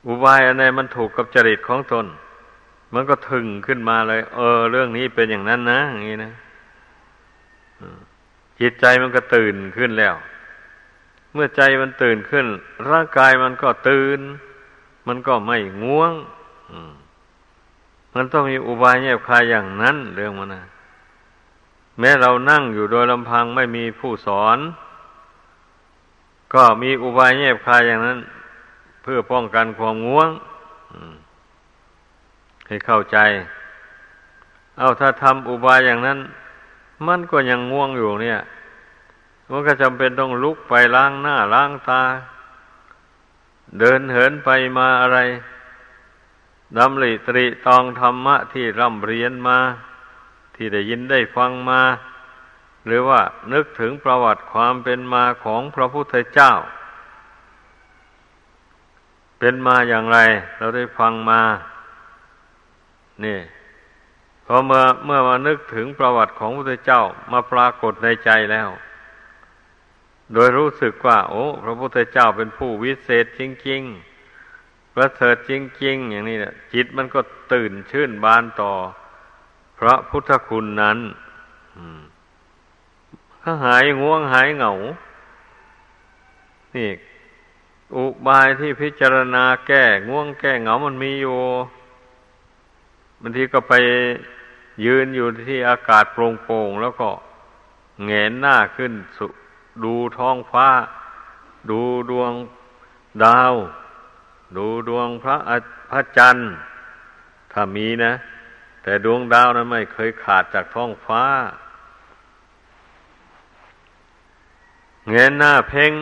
[0.07, 2.07] อุบายอันใดมันถูกกับจริตของตน
[2.95, 6.33] มันก็ถึงขึ้นมาเลย เออ เรื่องนี้เป็นอย่างนั้นนะอย่างนี้นะ
[8.61, 10.15] จิตใจมันก็ตื่นขึ้นแล้ว
[11.33, 12.47] เมื่อใจมันตื่นขึ้น
[12.91, 14.21] ร่างกายมันก็ตื่น
[15.09, 16.13] มันก็ไม่ง่วง
[16.73, 16.83] มั
[18.15, 20.65] มันต้องมีอุบายแยบคายอย่างนั้นเรื่องมันนะ
[21.99, 24.59] แม้เรานั่งอยู่โดยลำพังไม่มีผู้สอน
[26.55, 28.19] ก็มีอุบายแยบคายอย่างนั้น
[29.03, 30.31] เพื่อป้องกันความง่วง
[32.67, 33.19] ให้เข้าใจ
[34.79, 36.19] เอาถ้าทำอุบายอย่างนั้น
[37.07, 38.39] มันก็ยังง่วงอยู่เนี่ย
[39.51, 42.03] มันก็จำเป็นต้องลุกไปล้างหน้าล้างตา
[43.79, 45.19] เดินเหินไปมาอะไร
[46.77, 49.59] ดำริตรีตองธรรมะที่ร่ำเรียนมา
[50.55, 51.83] ที่ได้ยินได้ฟังมา
[52.87, 53.21] หรือว่า
[53.53, 56.53] นึกถึงประวัติความเป็นมาของพระพุทธเจ้า
[59.39, 60.19] เป็นมาอย่างไร
[60.59, 61.43] เราได้ฟังมา
[63.25, 63.39] นี่
[64.47, 67.03] พอเมื่อเมื่อมานึกถึงประวัติของพระพุทธเจ้า
[67.33, 68.69] มาปรากฏในใจแล้ว
[70.33, 74.08] โดยรู้สึกว่า โอ้ พระพุทธเจ้าเป็นผู้วิเศษจริงๆ
[74.99, 75.53] ประเสริฐจ
[75.85, 77.21] ริง ๆ อย่างนี้แหละจิตมันก็
[77.53, 78.73] ตื่นชื่นบานต่อ
[79.79, 80.99] พระพุทธคุณนั้น
[83.43, 84.73] ก็หายง่วงหายเหงา
[86.77, 86.91] นี่
[87.95, 91.39] อุบายที่พิจารณาแก้ง่วงแก้เหงามันมีอยู่
[93.21, 93.75] บางทีก็ไป
[94.85, 97.09] ยืนอยู่ที่อากาศโปร่งๆแล้วก็
[98.05, 98.93] เงนหน้าขึ้น
[99.85, 100.69] ดูท้องฟ้า
[101.71, 101.81] ดู
[102.11, 102.33] ดวง
[103.25, 103.55] ดาว
[104.57, 105.37] ดูดวงพระ
[105.91, 106.51] พระจันทร์
[107.53, 108.13] ถ้ามีนะ
[108.83, 111.25] แต่ดวงดาวนั้นไม่เคยขาดจากท้องฟ้า
[115.09, 115.95] เงนหน้าเพ่ง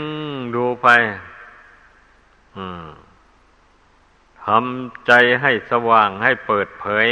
[0.57, 0.89] ดูไป
[4.45, 7.09] ทำใจให้สว่างให้เปิดเผย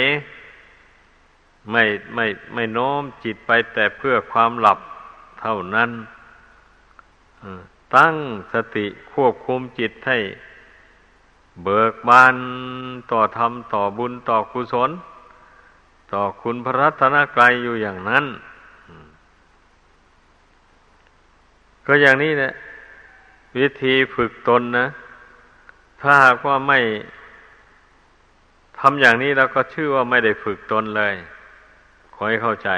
[1.70, 4.78] ไม่ไม่ไม่โน้มจิตไปแต่เพื่อความหลับ
[5.40, 5.90] เท่านั้น
[7.96, 8.14] ตั้ง
[8.52, 10.18] สติควบคุมจิตให้
[11.62, 12.36] เบิกบาน
[13.10, 14.90] ต่อธรรมต่อบุญต่อกุศล
[16.12, 18.24] ต่อคุณพระรัตนกรัยอยู่อย่างนั้น
[21.86, 22.52] ก็อย่างนี้แหละ
[23.56, 24.86] วิธีฝึกตนนะ
[26.00, 26.78] ถ้าหากว่าไม่
[28.78, 31.14] ทำอย่างนี้แล้วก็ชื่อว่าไม่ได้ฝึกตนเลย
[32.14, 32.70] ขอให้เข้าใจ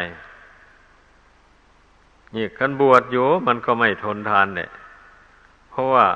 [2.34, 4.70] นี่กันบวชอยู่มันก็ไม่ทนทานเนี่ย
[5.70, 6.06] เพราะว่า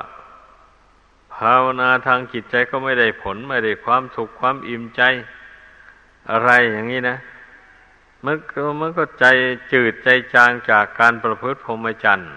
[1.51, 5.01] าวนาทางจิตใจก็ไม่ได้ผล ไม่ได้ความสุขความอิ่มใจ
[6.31, 7.17] อะไรอย่างนี้นะ
[8.25, 9.25] มันก็มันก็ใจ
[9.73, 12.31] จืดใจจางจากการประพฤติพรหมจรรย์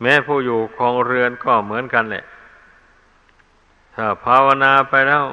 [0.00, 2.24] แม้ผู้อยู่ครองเรือนก็เหมือนกันแหละ
[3.94, 5.24] ถ้าภาวนาไปแล้ว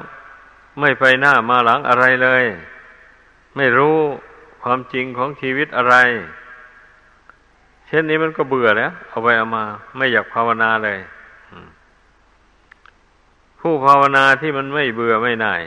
[0.80, 2.44] ไม่ไปหน้ามาหลังอะไรเลย
[3.56, 3.96] ไม่รู้
[4.62, 5.96] ความจริงของชีวิตอะไร
[7.86, 9.64] เช่นนี้มันก็เบื่อแล้ว เอาไปเอามา
[9.96, 10.98] ไม่อยากภาวนาเลย
[13.68, 15.62] ผู้ภาวนาที่มันไม่เบื่อไม่หน่าย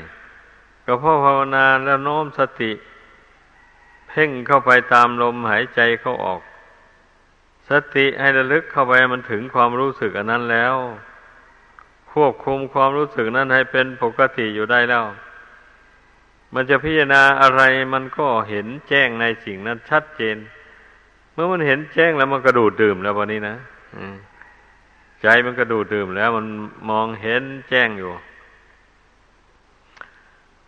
[0.86, 2.72] ก็เพราะภาวนาแล้วโน้มสติ
[4.10, 6.42] เพ่งเข้าไปตามลมหายใจเข้าออก
[7.70, 10.76] สติให้ระลึกเข้าไปมันถึงความรู้สึกอันนั้นแล้ว
[12.12, 15.06] ควบคุมความรู้สึกนั้นให้เป็นปกติอยู่ได้แล้ว
[16.54, 17.62] มันจะพิจารณาอะไร
[17.94, 20.38] มันก็เห็นแจ้งในสิ่งนั้นชัดเจน
[21.34, 23.56] เมื่อมันเห็นแจ้งแล้วมันกระดูดดื่มแล้ววันนี้นะ
[25.22, 26.48] ใจมันกระดูดดื่มแล้วมัน
[26.90, 28.12] มองเห็นแจ้งอยู่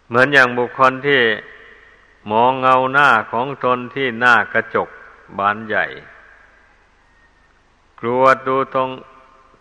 [0.08, 1.22] เหมือนอย่างบุคคลที่
[2.32, 4.90] มองเงาหน้าของตนที่หน้ากระจก
[5.38, 5.86] บานใหญ่
[8.00, 8.90] กลัวดูตรง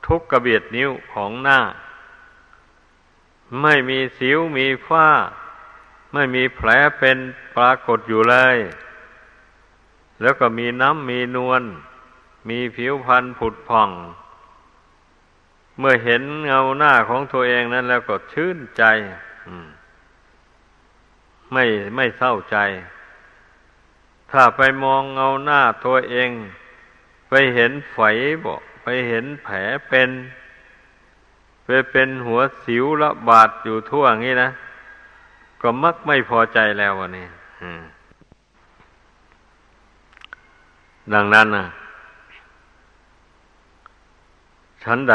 [0.07, 1.59] ทุกกระเบียดนิ้วของหน้า
[3.62, 5.09] ไม่มีสิวมีฝ้า
[6.12, 7.18] ไม่มีแผลเป็น
[7.57, 8.57] ปรากฏอยู่เลย
[10.20, 11.62] แล้วก็มีน้ำมีนวล
[12.48, 13.90] มีผิวพรรณผุดผ่อง
[15.78, 18.85] เมื่อเห็นเงาหน้าของตัวเองนั้นแล้วก็ชื่นใจ
[21.52, 21.64] ไม่
[21.96, 22.56] ไม่เศร้าใจ
[24.30, 26.30] ถ้าไปมองเงาหน้าตัวเอง
[27.28, 27.98] ไปเห็นไฝ
[28.44, 29.56] บอกไปเห็นแผล
[29.88, 30.11] เป็น
[31.64, 34.50] ไปเป็นหัวสิวระบาดอยู่ทั่วงี้นะ
[35.62, 37.26] ก็มักไม่พอใจแล้ววันนี้
[41.12, 41.66] ดังนั้นนะ
[44.83, 45.14] ชั้นใด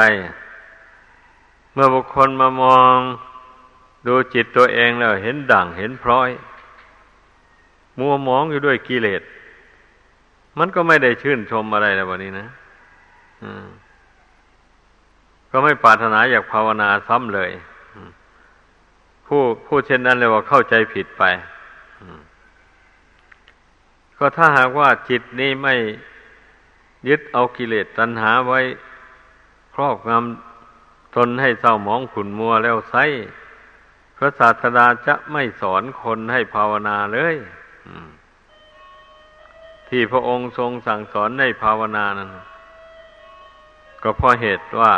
[1.76, 2.98] เมื่อบุคคลมามอง
[4.08, 6.30] ดูจิตตัวเองแล้ว เห็นด่างเห็นพร้อย
[8.00, 9.22] มัวมองอยู่ด้วยกิเลส
[10.60, 12.48] มันก็ไม่ได้ชื่นชมอะไรแล้ววันนี้นะ
[15.52, 17.52] ก็ไม่ปรารถนาอยากภาวนาซ้ำเลย
[19.28, 21.24] ผู้ผู้เช่นนั้นเลยว่าเข้าใจผิดไป
[24.18, 25.76] ก็ถ้าหากว่าจิตนี้ไม่
[27.08, 28.60] ยึดเอากิเลสตัณหาไว้
[29.74, 30.55] ครอบงำ
[31.16, 32.96] ตนให้เศร้าหมองขุนมัวแล้วไซ
[34.18, 37.36] พระศาสดาจะไม่สอนคนให้ภาวนาเลย
[39.90, 42.30] ที่พระองค์ทรงสั่งสอนให้ภาวนานั้น
[44.04, 44.94] ก็เพราะเหตุว่า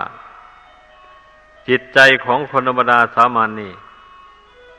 [1.67, 3.73] จิตใจของคนธรรมดาสามัญนนี่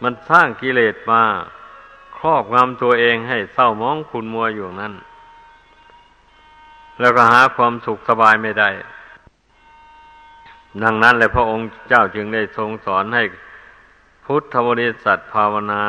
[0.02, 1.22] มันสร้างกิเลสมา
[2.16, 4.94] ครอบงำตัวเองให้เศร้ามองคุณมัวอยู่นั่น
[7.00, 8.68] แล้วก็หาความสุขสบายไม่ได้
[10.82, 13.24] ดังนั้นเลยพระองค์เจ้าจึงได้ทรงสอนให้
[14.24, 15.84] พุทธบริษัทภาวนา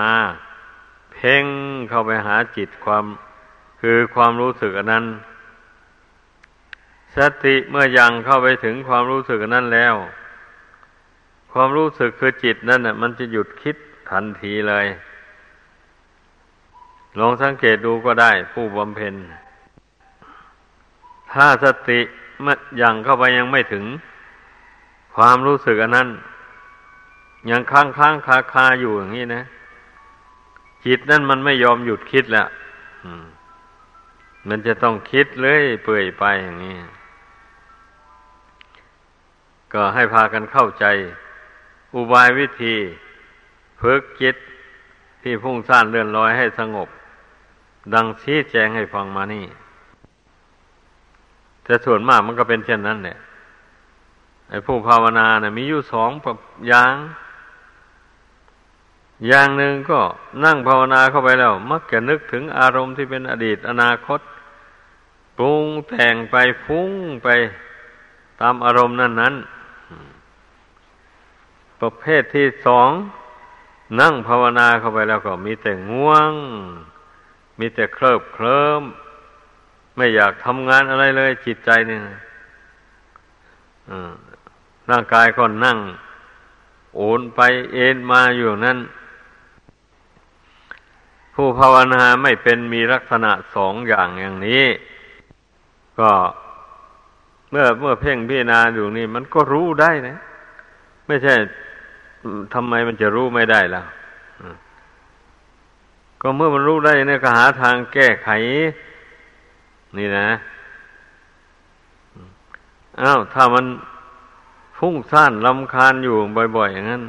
[1.13, 1.45] เพ่ง
[1.89, 3.05] เข้าไปหาจิตความ
[3.81, 5.05] คือความรู้สึกอันนั้น
[7.15, 9.95] สติเมื่อยังเข้าไปถึงความรู้สึกนั้นแล้ว
[11.51, 13.75] ความรู้สึกคือจิตนั่นน่ะมันจะหยุดคิด
[14.09, 14.85] ทันทีเลย
[17.19, 19.15] ลองสังเกตดูก็ได้ผู้บำเพ็ญ
[21.33, 21.99] ถ้าสติ
[22.43, 23.85] เมันยังเข้าไปยังไม่ถึง
[25.15, 26.09] ความรู้สึกอันนั้น
[27.51, 29.43] ยังค้างค้างคาคาอยู่อย่างนี้นะ
[30.85, 32.47] จิตนั่นมันไม่ยอมหยุดคิดแล้ว
[34.47, 36.77] มันจะต้องคิดเลยเปื่อยไปอย่างนี้
[39.73, 40.85] ก็ให้พากันเข้าใจ
[41.93, 42.75] อุบายวิธี
[43.81, 44.35] ฝึกจิต
[45.21, 46.89] ที่พุ่งซ่านเลื่อนลอยให้สงบ
[47.93, 49.45] ดังชี้แจงให้ฟังมานี่
[51.63, 53.17] แต่ส่วนมากมันก็เป็นเช่นนั้นแหละ
[54.49, 56.09] ไอ้ผู้ภาวนาเนะ่ยมีอยู่สอง
[56.67, 56.93] อย่าง
[59.27, 59.99] อย่างหนึ่งก็
[60.45, 64.19] นั่งภาวนาเข้าไปแล้ว มักจะนึกถึงอารมณ์ที่เป็นอดีตอนาคต
[65.37, 66.35] ปรุงแต่งไป
[66.65, 66.91] ฟุ้ง
[67.23, 67.27] ไป
[68.41, 69.35] ตามอารมณ์นั้นนั้น
[71.81, 72.89] ประเภทที่สอง
[74.01, 76.33] นั่งภาวนาเข้าไปแล้วก็มีแต่ง่วง
[77.59, 78.83] มีแต่เคลิบเคลิ้ม
[79.95, 82.01] ไม่อยากทำงานอะไรเลยจิตใจเนี่ย
[84.91, 85.77] ร่างกายก็นั่ง
[86.95, 87.39] โอนไป
[87.73, 88.79] เอ็นมาอยู่นั่น
[91.33, 94.65] ผู้ภาวนาไม่เป็นมีลักษณะสองอย่างอย่างนี้
[95.99, 96.11] ก็
[97.49, 100.17] เมื่อเมื่อเพ่งพิจารณาอยู่นี่ มันก็รู้ได้นะ
[101.07, 101.33] ไม่ใช่
[102.53, 103.83] ทำไมมันจะรู้ไม่ได้ล่ะ
[106.21, 108.29] ก็เมื่อมันรู้ได้เนี่ยก็หาทางแก้ไข
[109.97, 110.29] นี่นะ
[113.01, 113.65] อ้าวถ้ามัน
[114.79, 116.15] ฟุ้งซ่านลำคาญอยู่
[116.57, 117.03] บ่อยๆอย่างนั้น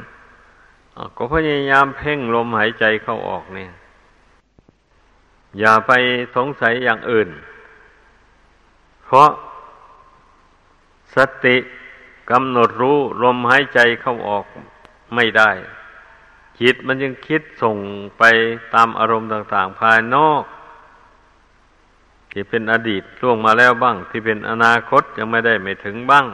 [1.15, 3.71] ก็พยายามเพ่งลมหายใจเข้าออกเนี่ย
[5.59, 5.91] อย่าไป
[6.35, 7.29] สงสัยอย่างอื่น
[9.05, 9.29] เพราะ
[11.15, 11.57] สติ
[12.31, 14.45] กำหนดรู้ลมหายใจเข้าออก
[15.15, 15.51] ไม่ได้
[16.59, 17.77] จิตมันยังคิดส่ง
[18.17, 18.23] ไป
[18.73, 20.43] ตามอารมณ์ต่าง ๆ ภายนอก
[22.31, 26.25] ที่เป็นอดีตล่วงมาแล้วบ้าง ที่เป็นอนาคตยังไม่ได้ไม่ถึงบ้าง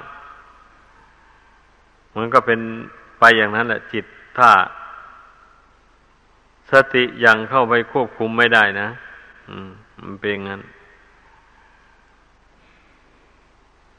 [2.17, 2.59] มันก็เป็น
[3.19, 4.05] ไปอย่างนั้นแหละจิต
[4.37, 4.49] ถ้า
[6.71, 8.87] สติยังเข้าไปควบคุมไม่ได้นะ
[9.49, 9.69] อืม
[10.03, 10.61] มันเป็นงั้น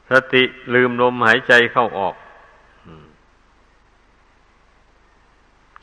[0.09, 2.15] สติลืมลมหายใจเข้าออก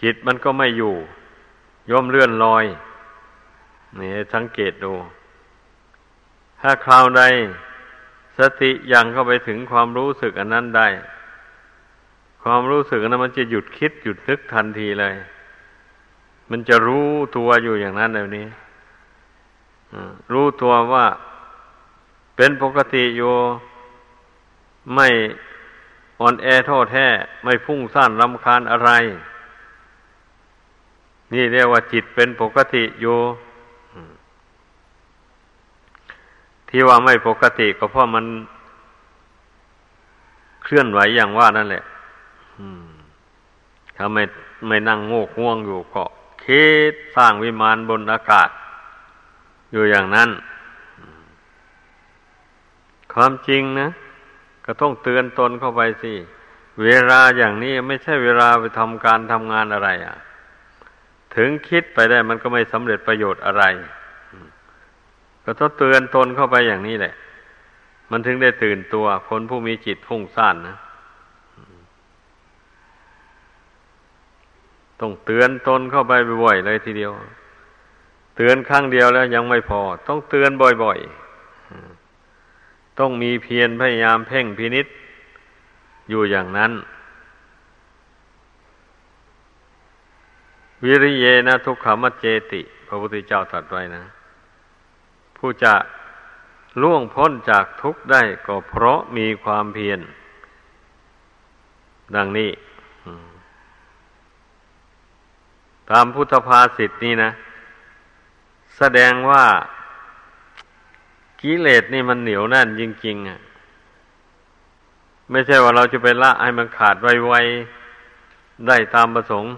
[0.02, 0.94] จิตมันก็ไม่อยู่
[1.90, 2.64] ย่อมเลื่อนลอย
[3.98, 4.92] นี่สังเกตดู
[6.60, 7.22] ถ้าคราวใด
[8.38, 10.88] สติยังเข้าไปถึงความรู้สึกอันนั้นได้
[12.48, 15.14] ความรู้สึกนั้นมันจะหยุดคิดหยุดนึกทันทีเลย
[16.50, 18.46] มันจะรู้ตัวอยู่อย่างนั้นแบบนี้
[20.32, 21.06] รู้ตัวว่า
[22.36, 23.34] เป็นปกติอยู่
[24.94, 25.08] ไม่
[26.20, 27.06] อ่อนแอโทษแท้
[27.44, 28.90] ไม่พุ่งซ่านรำคาญอะไร
[31.32, 33.18] นี่เรียกว่าจิตเป็นปกติอยู่
[36.68, 38.24] ที่ว่าไม่ปกติก็เพราะมัน
[40.62, 41.84] เคลื่อนไหวอย่างว่านั่นแหละ
[43.96, 44.22] ถ้าไม่
[44.68, 46.04] ไม่นั่งโงกง่วงอยู่ก็
[46.44, 48.48] คิดสร้างวิมานบนอากาศ
[49.72, 50.30] อยู่อย่างนั้น
[53.12, 53.88] ความจริงนะ
[54.64, 56.12] ก็ต้องเตือนตนเข้าไปสิ
[56.84, 60.16] เวลาอย่างนี้ไม่ใช่เวลาไปทำการทำงานอะไรอะ
[61.36, 63.64] ถึงคิดไปได้มันก็ไม่สำเร็จประโยชน์อะไร
[65.44, 67.14] ก็ต้องเตือนตนเข้าไปอย่างนี้แหละ
[68.10, 70.76] มันถึงได้ตื่นตัว คนผู้มีจิตฟุ้งซ่านนะ
[75.00, 76.12] ต้องเตือนตนเข้าไป
[76.44, 77.12] บ่อยๆเลยทีเดียว
[78.36, 80.50] เตือนครั้งเดียวแล้วยังไม่พอ ต้องเตือน
[80.84, 84.86] บ่อยๆ ต้องมีเพียรพยายามเพ่งพินิษ
[86.10, 86.72] อยู่อย่างนั้น
[90.84, 94.02] วิริเยนะทุกขมัจเจติ พระพุทธเจ้าตรัสไว้นะ
[95.36, 95.74] ผู้จะ
[96.82, 100.00] ล่วงพ้นจากทุกข์ได้ก็เพราะมีความเพียร
[102.16, 102.50] ดังนี้
[105.90, 107.30] ตามพุทธภาษิตนี้นะ
[108.76, 109.44] แสดงว่า
[111.40, 113.40] กิเลสนี่มันเหนียวแน่นจริง ๆอะ
[115.30, 119.52] ไม่ใช่ว่าเราจะไปละให้มันขาดไวๆได้ตามประสงค์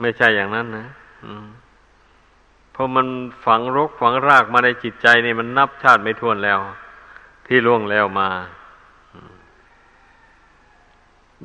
[0.00, 0.86] ไม่ใช่อย่างนั้นนะ
[2.72, 3.06] เพราะมัน
[3.44, 6.58] ฝังรกฝังรากมาในจิตใจนี่มันนับชาติไม่ท้วนแล้ว
[7.46, 8.28] ที่ล่วงแล้วมา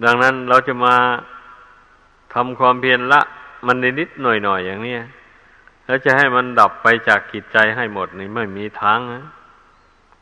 [0.04, 0.96] ดังนั้นเราจะมา
[2.34, 3.22] ทำความเพียรละ
[3.66, 4.96] มันนิดๆหน่อยๆอย่างนี้
[5.86, 9.24] แล้วจะให้มันดับไปจากกิจใจให้หมดนี่ไม่มีทางนะ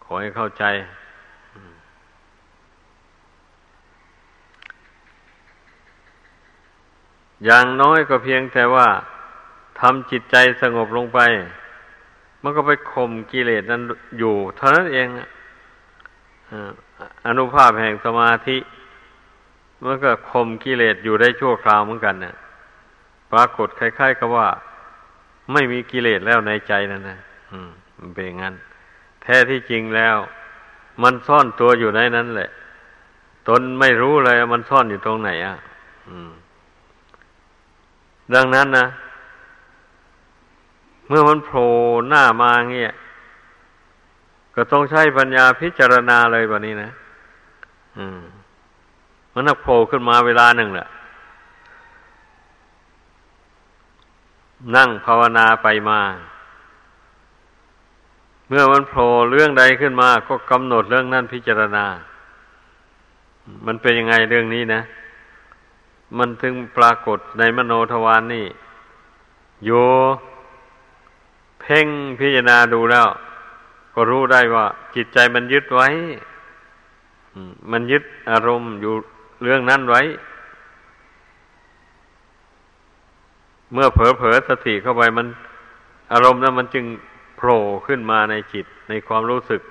[0.04, 0.64] ขอให้เข้าใจ
[7.46, 8.88] อย่างน้อยก็เพียงแต่ว่า
[9.80, 11.20] ทำจิตใจสงบลงไป
[12.44, 13.82] มันก็ไปข่มกิเลสนั้น
[14.20, 15.08] อยู่ เท่านั้นเอง
[17.28, 18.58] อนุภาพแห่งสมาธิ
[19.86, 22.36] มันก็ข่มกิเลสอยู่ได้ชั่วคราวเหมือนกันเนี่ย
[23.32, 24.48] ปรากฏคล้ายๆกับว่า
[25.54, 27.20] ไม่มีกิเลสแล้วในใจนั่นนะ
[28.00, 28.56] มันเป็นงั้น
[29.22, 30.18] แท้ที่จริงแล้ว
[31.04, 32.50] มันซ่อนตัวอยู่ในนั้นแหละ
[33.48, 35.56] ตนไม่รู้เลยมันซ่อนอยู่ตรงไหนอะ
[38.36, 38.86] ดังนั้นนะ
[41.08, 41.70] เมื่อมันโผล่
[42.10, 42.94] หน้ามาเงี้ย
[44.56, 46.90] ก็ต้องใช้ปัญญาพิจารณาเลยแบบนี้นะ
[47.98, 48.22] อืม
[49.34, 50.88] มันนักโผล่ขึ้นมาเวลาหนึ่งแหละ
[54.76, 56.02] นั่งภาวนาไปมา
[58.48, 61.86] เมื่อมันโผล่เรื่องใดขึ้นมา ก็กำหนดเรื่องนั้นพิจารณา
[63.66, 64.82] มันเป็นยังไงเรื่องนี้นะ
[66.18, 68.46] มันถึงปรากฏในมโนทวารนนี่
[69.66, 69.72] โย
[71.62, 71.88] เพ่ง
[72.20, 73.08] พิจารณาดูแล้ว
[73.94, 75.88] ก็รู้ได้ว่า จิตใจมันยึดไว้
[77.72, 78.94] มันยึดอารมณ์อยู่
[79.44, 80.02] เรื่องนั้นไว้
[83.74, 85.28] เมื่อเผลอเผลอสติเข้าไปมัน
[86.12, 86.86] อารมณ์นั้นมันจึง
[87.38, 89.62] โผล่ขึ้นมาในจิตในความรู้สึก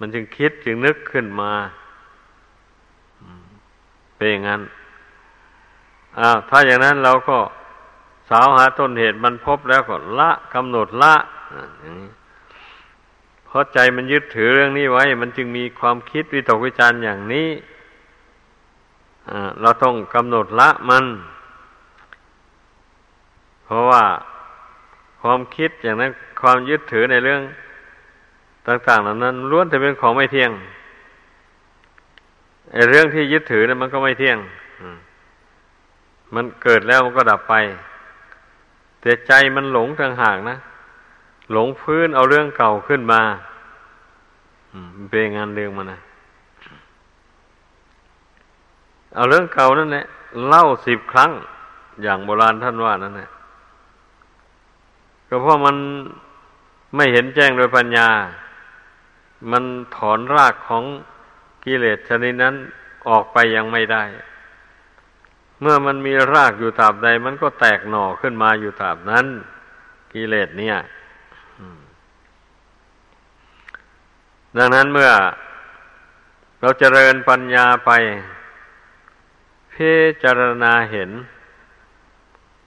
[0.00, 1.52] มันจึงคิดจึงนึกขึ้นมา
[4.16, 4.62] เป็นอย่างนั้น
[6.18, 7.38] อ้าวถ้าอย่างนั้นเราก็
[8.28, 11.14] สาวหาต้นเหตุมันพบแล้วก็ละกำหนดละ
[13.46, 17.48] เพราะใจมันยึดถือเรื่องนี้ไว้ มันจึงมีความคิดวิตกวิจารณ์อย่างนี้
[19.60, 21.04] เราต้องกำหนดละมัน
[23.68, 24.02] เพราะว่า
[25.22, 26.10] ความคิดอย่างนั้น
[26.40, 27.40] ความยึดถือในเรื่อง
[28.66, 30.50] ต่างๆเหล่านั้นล้วนแต่เป็นของไม่เที่ยง
[32.72, 34.38] ไอ้เรื่องที่ยึดถือนั้นมันก็ไม่เที่ยง
[36.34, 37.54] มันเกิดแล้วมันก็ดับไป
[39.00, 40.56] แต่ใจมันหลงทางห่างนะ
[41.52, 43.20] หลงพื้นเอาเรื่องเก่าขึ้นมา
[45.10, 45.98] เป็นงานเรื่องมันนะ
[49.14, 50.04] เอาเรื่องเก่านั่นแหละ
[50.48, 51.30] เล่าสิบครั้ง
[52.02, 53.28] อย่างโบราณท่านว่านั่นแหละ
[55.28, 55.76] ก็เพราะมัน
[56.96, 58.08] ไม่เห็นแจ้งโดยปัญญา
[59.50, 59.64] มัน
[59.96, 60.84] ถอนรากของ
[61.64, 62.54] กิเลสชนิดนั้น
[63.08, 64.04] ออกไปยังไม่ได้
[65.60, 69.26] เมื่อมันมีรากอยู่ตราบใด มันก็แตกหน่อขึ้นมาอยู่ตราบนั้น
[70.12, 70.76] กิเลสเนี่ย
[74.56, 75.10] ดังนั้นเมื่อ
[76.60, 77.90] เราเจริญปัญญาไป
[79.72, 81.10] พิจารณาเห็น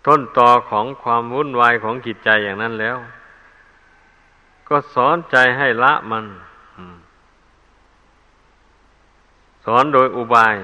[0.08, 2.98] ต้นตอของความวุ่นวายของจิตใจอย่างนั้นแล้ว
[4.68, 6.26] ก็สอนใจให้ละมัน
[9.66, 10.56] สอนโดยอุบาย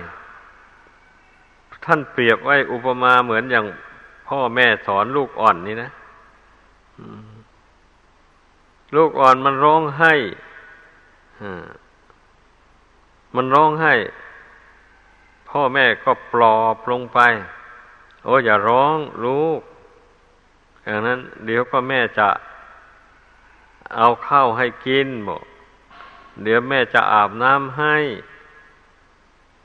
[1.85, 3.65] ท่านเปรียบไว้อุปมาเหมือนอย่าง
[4.27, 5.89] พ่อแม่สอนลูกอ่อนนี่นะ
[8.95, 10.13] ลูกอ่อนมันร้องไห้
[13.35, 13.93] มันร้องไห้
[15.49, 17.19] พ่อแม่ก็ปลอบลงไป
[18.27, 19.61] โอ้อย่าร้องลูก
[20.85, 22.27] อย่างนั้น เดี๋ยวก็แม่จะ
[23.95, 25.41] เอาข้าวให้กินบอก
[26.43, 27.95] เดี๋ยวแม่จะอาบน้ำให้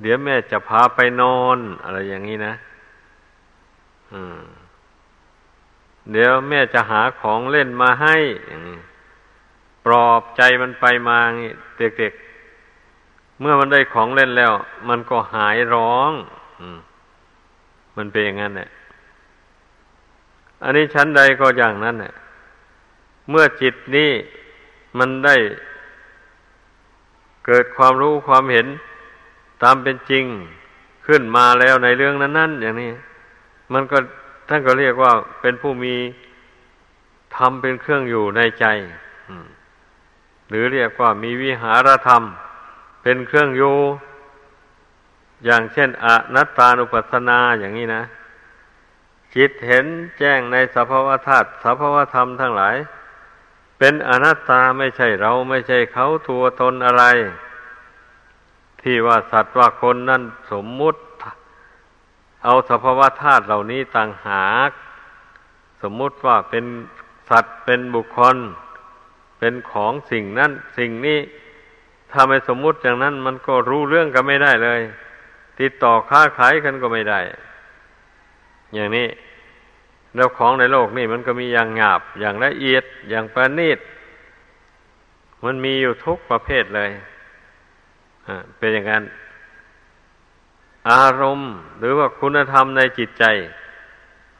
[0.02, 2.54] เดี๋ยวแม่จะพาไปนอน อะไรอย่างนี้นะ
[6.12, 8.78] เดี๋ยวแม่จะหาของเล่นมาให้อย่างนี้
[9.84, 11.18] ปลอบใจมันไปมา
[11.78, 14.52] เด็กๆเมื่อมันได้ของเล่นแล้ว
[14.88, 16.12] มันก็หายร้อง
[16.62, 16.91] มั
[17.96, 18.68] มันเป็นอย่างนั้นแหละ
[20.62, 22.12] อันนี้ชั้นใดก็อย่างนั้นเนี่ย
[23.30, 24.10] เมื่อจิตนี้
[24.98, 25.36] มันได้
[27.46, 28.66] เกิดความรู้ความเห็น
[29.62, 30.24] ตามเป็นจริง
[31.06, 32.90] ขึ้นมาแล้วในเรื่องนั้น ๆ อย่างนี้
[33.72, 33.98] มันก็
[34.48, 35.94] ท่านก็เรียกว่าเป็นผู้มี
[37.36, 38.66] ธรรมเป็นเครื่องอยู่ในใจ
[40.50, 42.22] หรือเรียกว่ามีวิหารธรรม
[43.02, 43.76] เป็นเครื่องอยู่
[45.44, 48.02] อย่างเช่นอนัตตานุปัสสนาอย่างนี้นะ
[49.34, 49.86] จิตเห็น
[50.18, 52.76] แจ้งในสภาวธาตุสภาวธรรมทั้งหลาย
[53.78, 57.04] เป็นอนัตตาไม่ใช่เราไม่ใช่เขาตัวตนอะไร
[58.82, 60.22] ที่ว่าสัตว์ว่าคนนั่น
[60.52, 61.00] สมมุติ
[62.44, 64.70] เอาสภาวธาตุเหล่านี้ต่างหาก
[65.82, 66.64] สมมุติว่าเป็น
[67.30, 68.36] สัตว์เป็นบุคคล
[69.38, 71.18] เป็นของสิ่งนั้นสิ่งนี้
[72.10, 74.80] ถ้าไม่สมมุติอย่างนั้นมันก็รู้เรื่องกันไม่ได้เลย
[75.60, 77.20] ติดต่อค้าขายกันก็ไม่ได้
[78.74, 79.08] อย่างนี้
[80.16, 83.78] แล้วของในโลกนี่มันก็มีอย่างหยาบ อย่างละเอียด อย่างประณีต
[85.44, 86.90] มันมีอยู่ทุกประเภทเลย
[88.58, 89.04] เป็นอย่างนั้น
[90.90, 93.24] อารมณ์ หรือว่าคุณธรรมในจิตใจ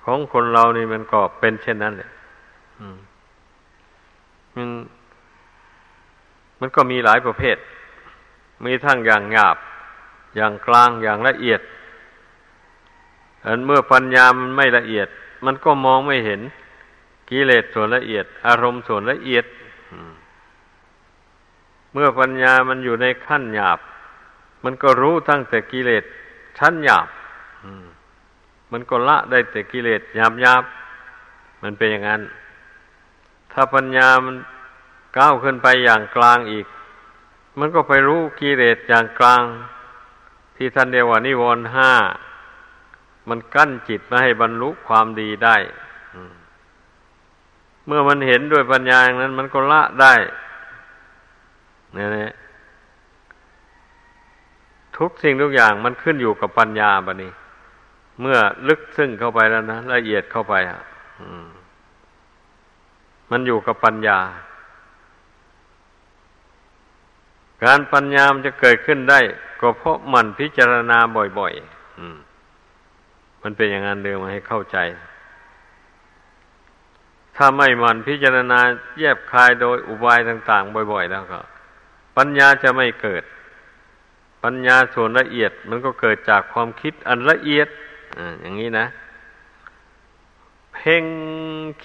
[0.04, 2.10] ของคนเรานี่มันก็เป็นเช่นนั้นเลย
[4.56, 4.68] มัน
[6.60, 7.56] มันก็มีหลายประเภท
[8.64, 9.56] มีทั้งอย่างหยาบ
[10.36, 11.60] อย่างกลางอย่างละเอียด
[13.46, 15.08] อันเมื่อปัญญามันไม่ละเอียด
[15.44, 16.40] มันก็มองไม่เห็น
[17.30, 19.44] กิเลสส่วนละเอียด อารมณ์ส่วนละเอียด
[21.92, 23.78] เมื่อปัญญามันอยู่ในขั้นหยาบ
[24.64, 26.04] มันก็รู้ตั้งแต่กิเลส
[26.58, 27.08] ชั้นหยาบ
[28.72, 30.64] มันก็ละได้แต่กิเลสหยาบหยาบ
[31.62, 32.22] มันเป็นอย่างนั้น
[33.52, 34.36] ถ้าปัญญามัน
[35.18, 36.66] ก้าวขึ้นไปอย่างกลางอีก
[37.58, 39.42] มันก็ไปรู้กิเลสอย่างกลาง
[40.62, 41.92] ที่ท่านเรียกว่านิวรณ์ห้า
[43.28, 45.56] มันกั้นจิตไม่ให้บรรลุความดีได้
[47.86, 50.14] เมื่อมันเห็นด้วยปัญญาอย่างนั้น มันก็ละได้
[51.96, 52.32] นี่ย
[54.96, 57.32] ทุกสิ่งทุกอย่างมันขึ้นอยู่กับปัญญาบะนี้
[58.20, 58.38] เมื่อ
[58.68, 60.80] ลึกซึ้งเข้าไปแล้วนะละเอียดเข้าไปอะ
[63.30, 64.18] มันอยู่กับปัญญา
[67.64, 69.20] การปัญญามจะเกิดขึ้นได้
[69.60, 70.98] ก็เพราะมันพิจารณา
[71.38, 74.78] บ่อยๆมันเป็นอย่างนั้นเดิมมาให้เข้าใจ
[77.36, 78.58] ถ้าไม่มันพิจารณา
[78.98, 81.40] แยบคายโดยอุบายต่าง ๆ บ่อย ๆ แล้วก็
[82.16, 83.22] ปัญญาจะไม่เกิด
[84.44, 87.68] ปัญญาส่วนละเอียด มันก็เกิดจากความคิดอันละเอียด
[88.40, 88.86] อย่างนี้นะ
[90.74, 91.04] เพ่ง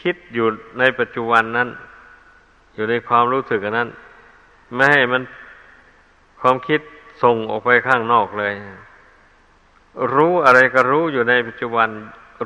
[0.02, 0.48] คิดอยู่
[0.80, 1.70] ในปัจจุบันนั้น
[2.76, 3.90] อยู่ในความรู้สึกนั้น
[4.76, 5.22] ไม่ให้มัน
[6.42, 6.82] ความคิด
[7.24, 8.54] ส่งออกไปข้างนอกเลย
[10.16, 11.90] รู้อะไรก็รู้อยู่ในปัจจุบัน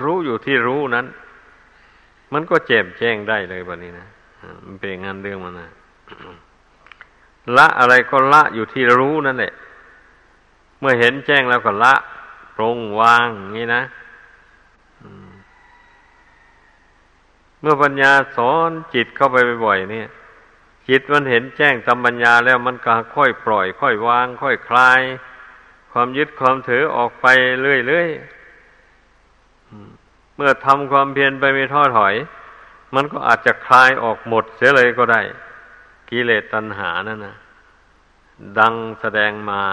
[0.04, 1.06] รู้อยู่ที่รู้นั้น
[2.34, 4.08] มันก็แจ่มแจ้งได้เลยวันนี้นะ
[4.66, 5.70] มันเป็นงานเรื่องมันนะ
[7.58, 9.54] ละอะไรก็ละอยู่ที่รู้นั่นแหละ
[10.80, 11.94] เมื่อเห็นแจ้งแล้วก็ละ
[12.56, 13.28] ปรงวาง
[13.58, 13.82] งี้นะ
[17.62, 20.08] เมื่อปัญญาสอนจิตเข้าไปบ่อยๆเนี่ย
[20.90, 25.02] จิตมันเห็นแจ้งตามปัญญาแล้วมันก็ค่อยปล่อย ค่อยวาง ค่อยคลาย
[25.92, 27.26] ความยึดความถือออกไป
[27.62, 32.16] เรื่อยๆเมื่อทำความเพียรไปไม่ท้อถอย
[32.96, 35.22] มันก็อาจจะคลายออกหมดเสียเลยก็ได้
[36.10, 37.36] กิเลสตัณหานั่นนะ
[38.60, 39.64] ดังแสดงมา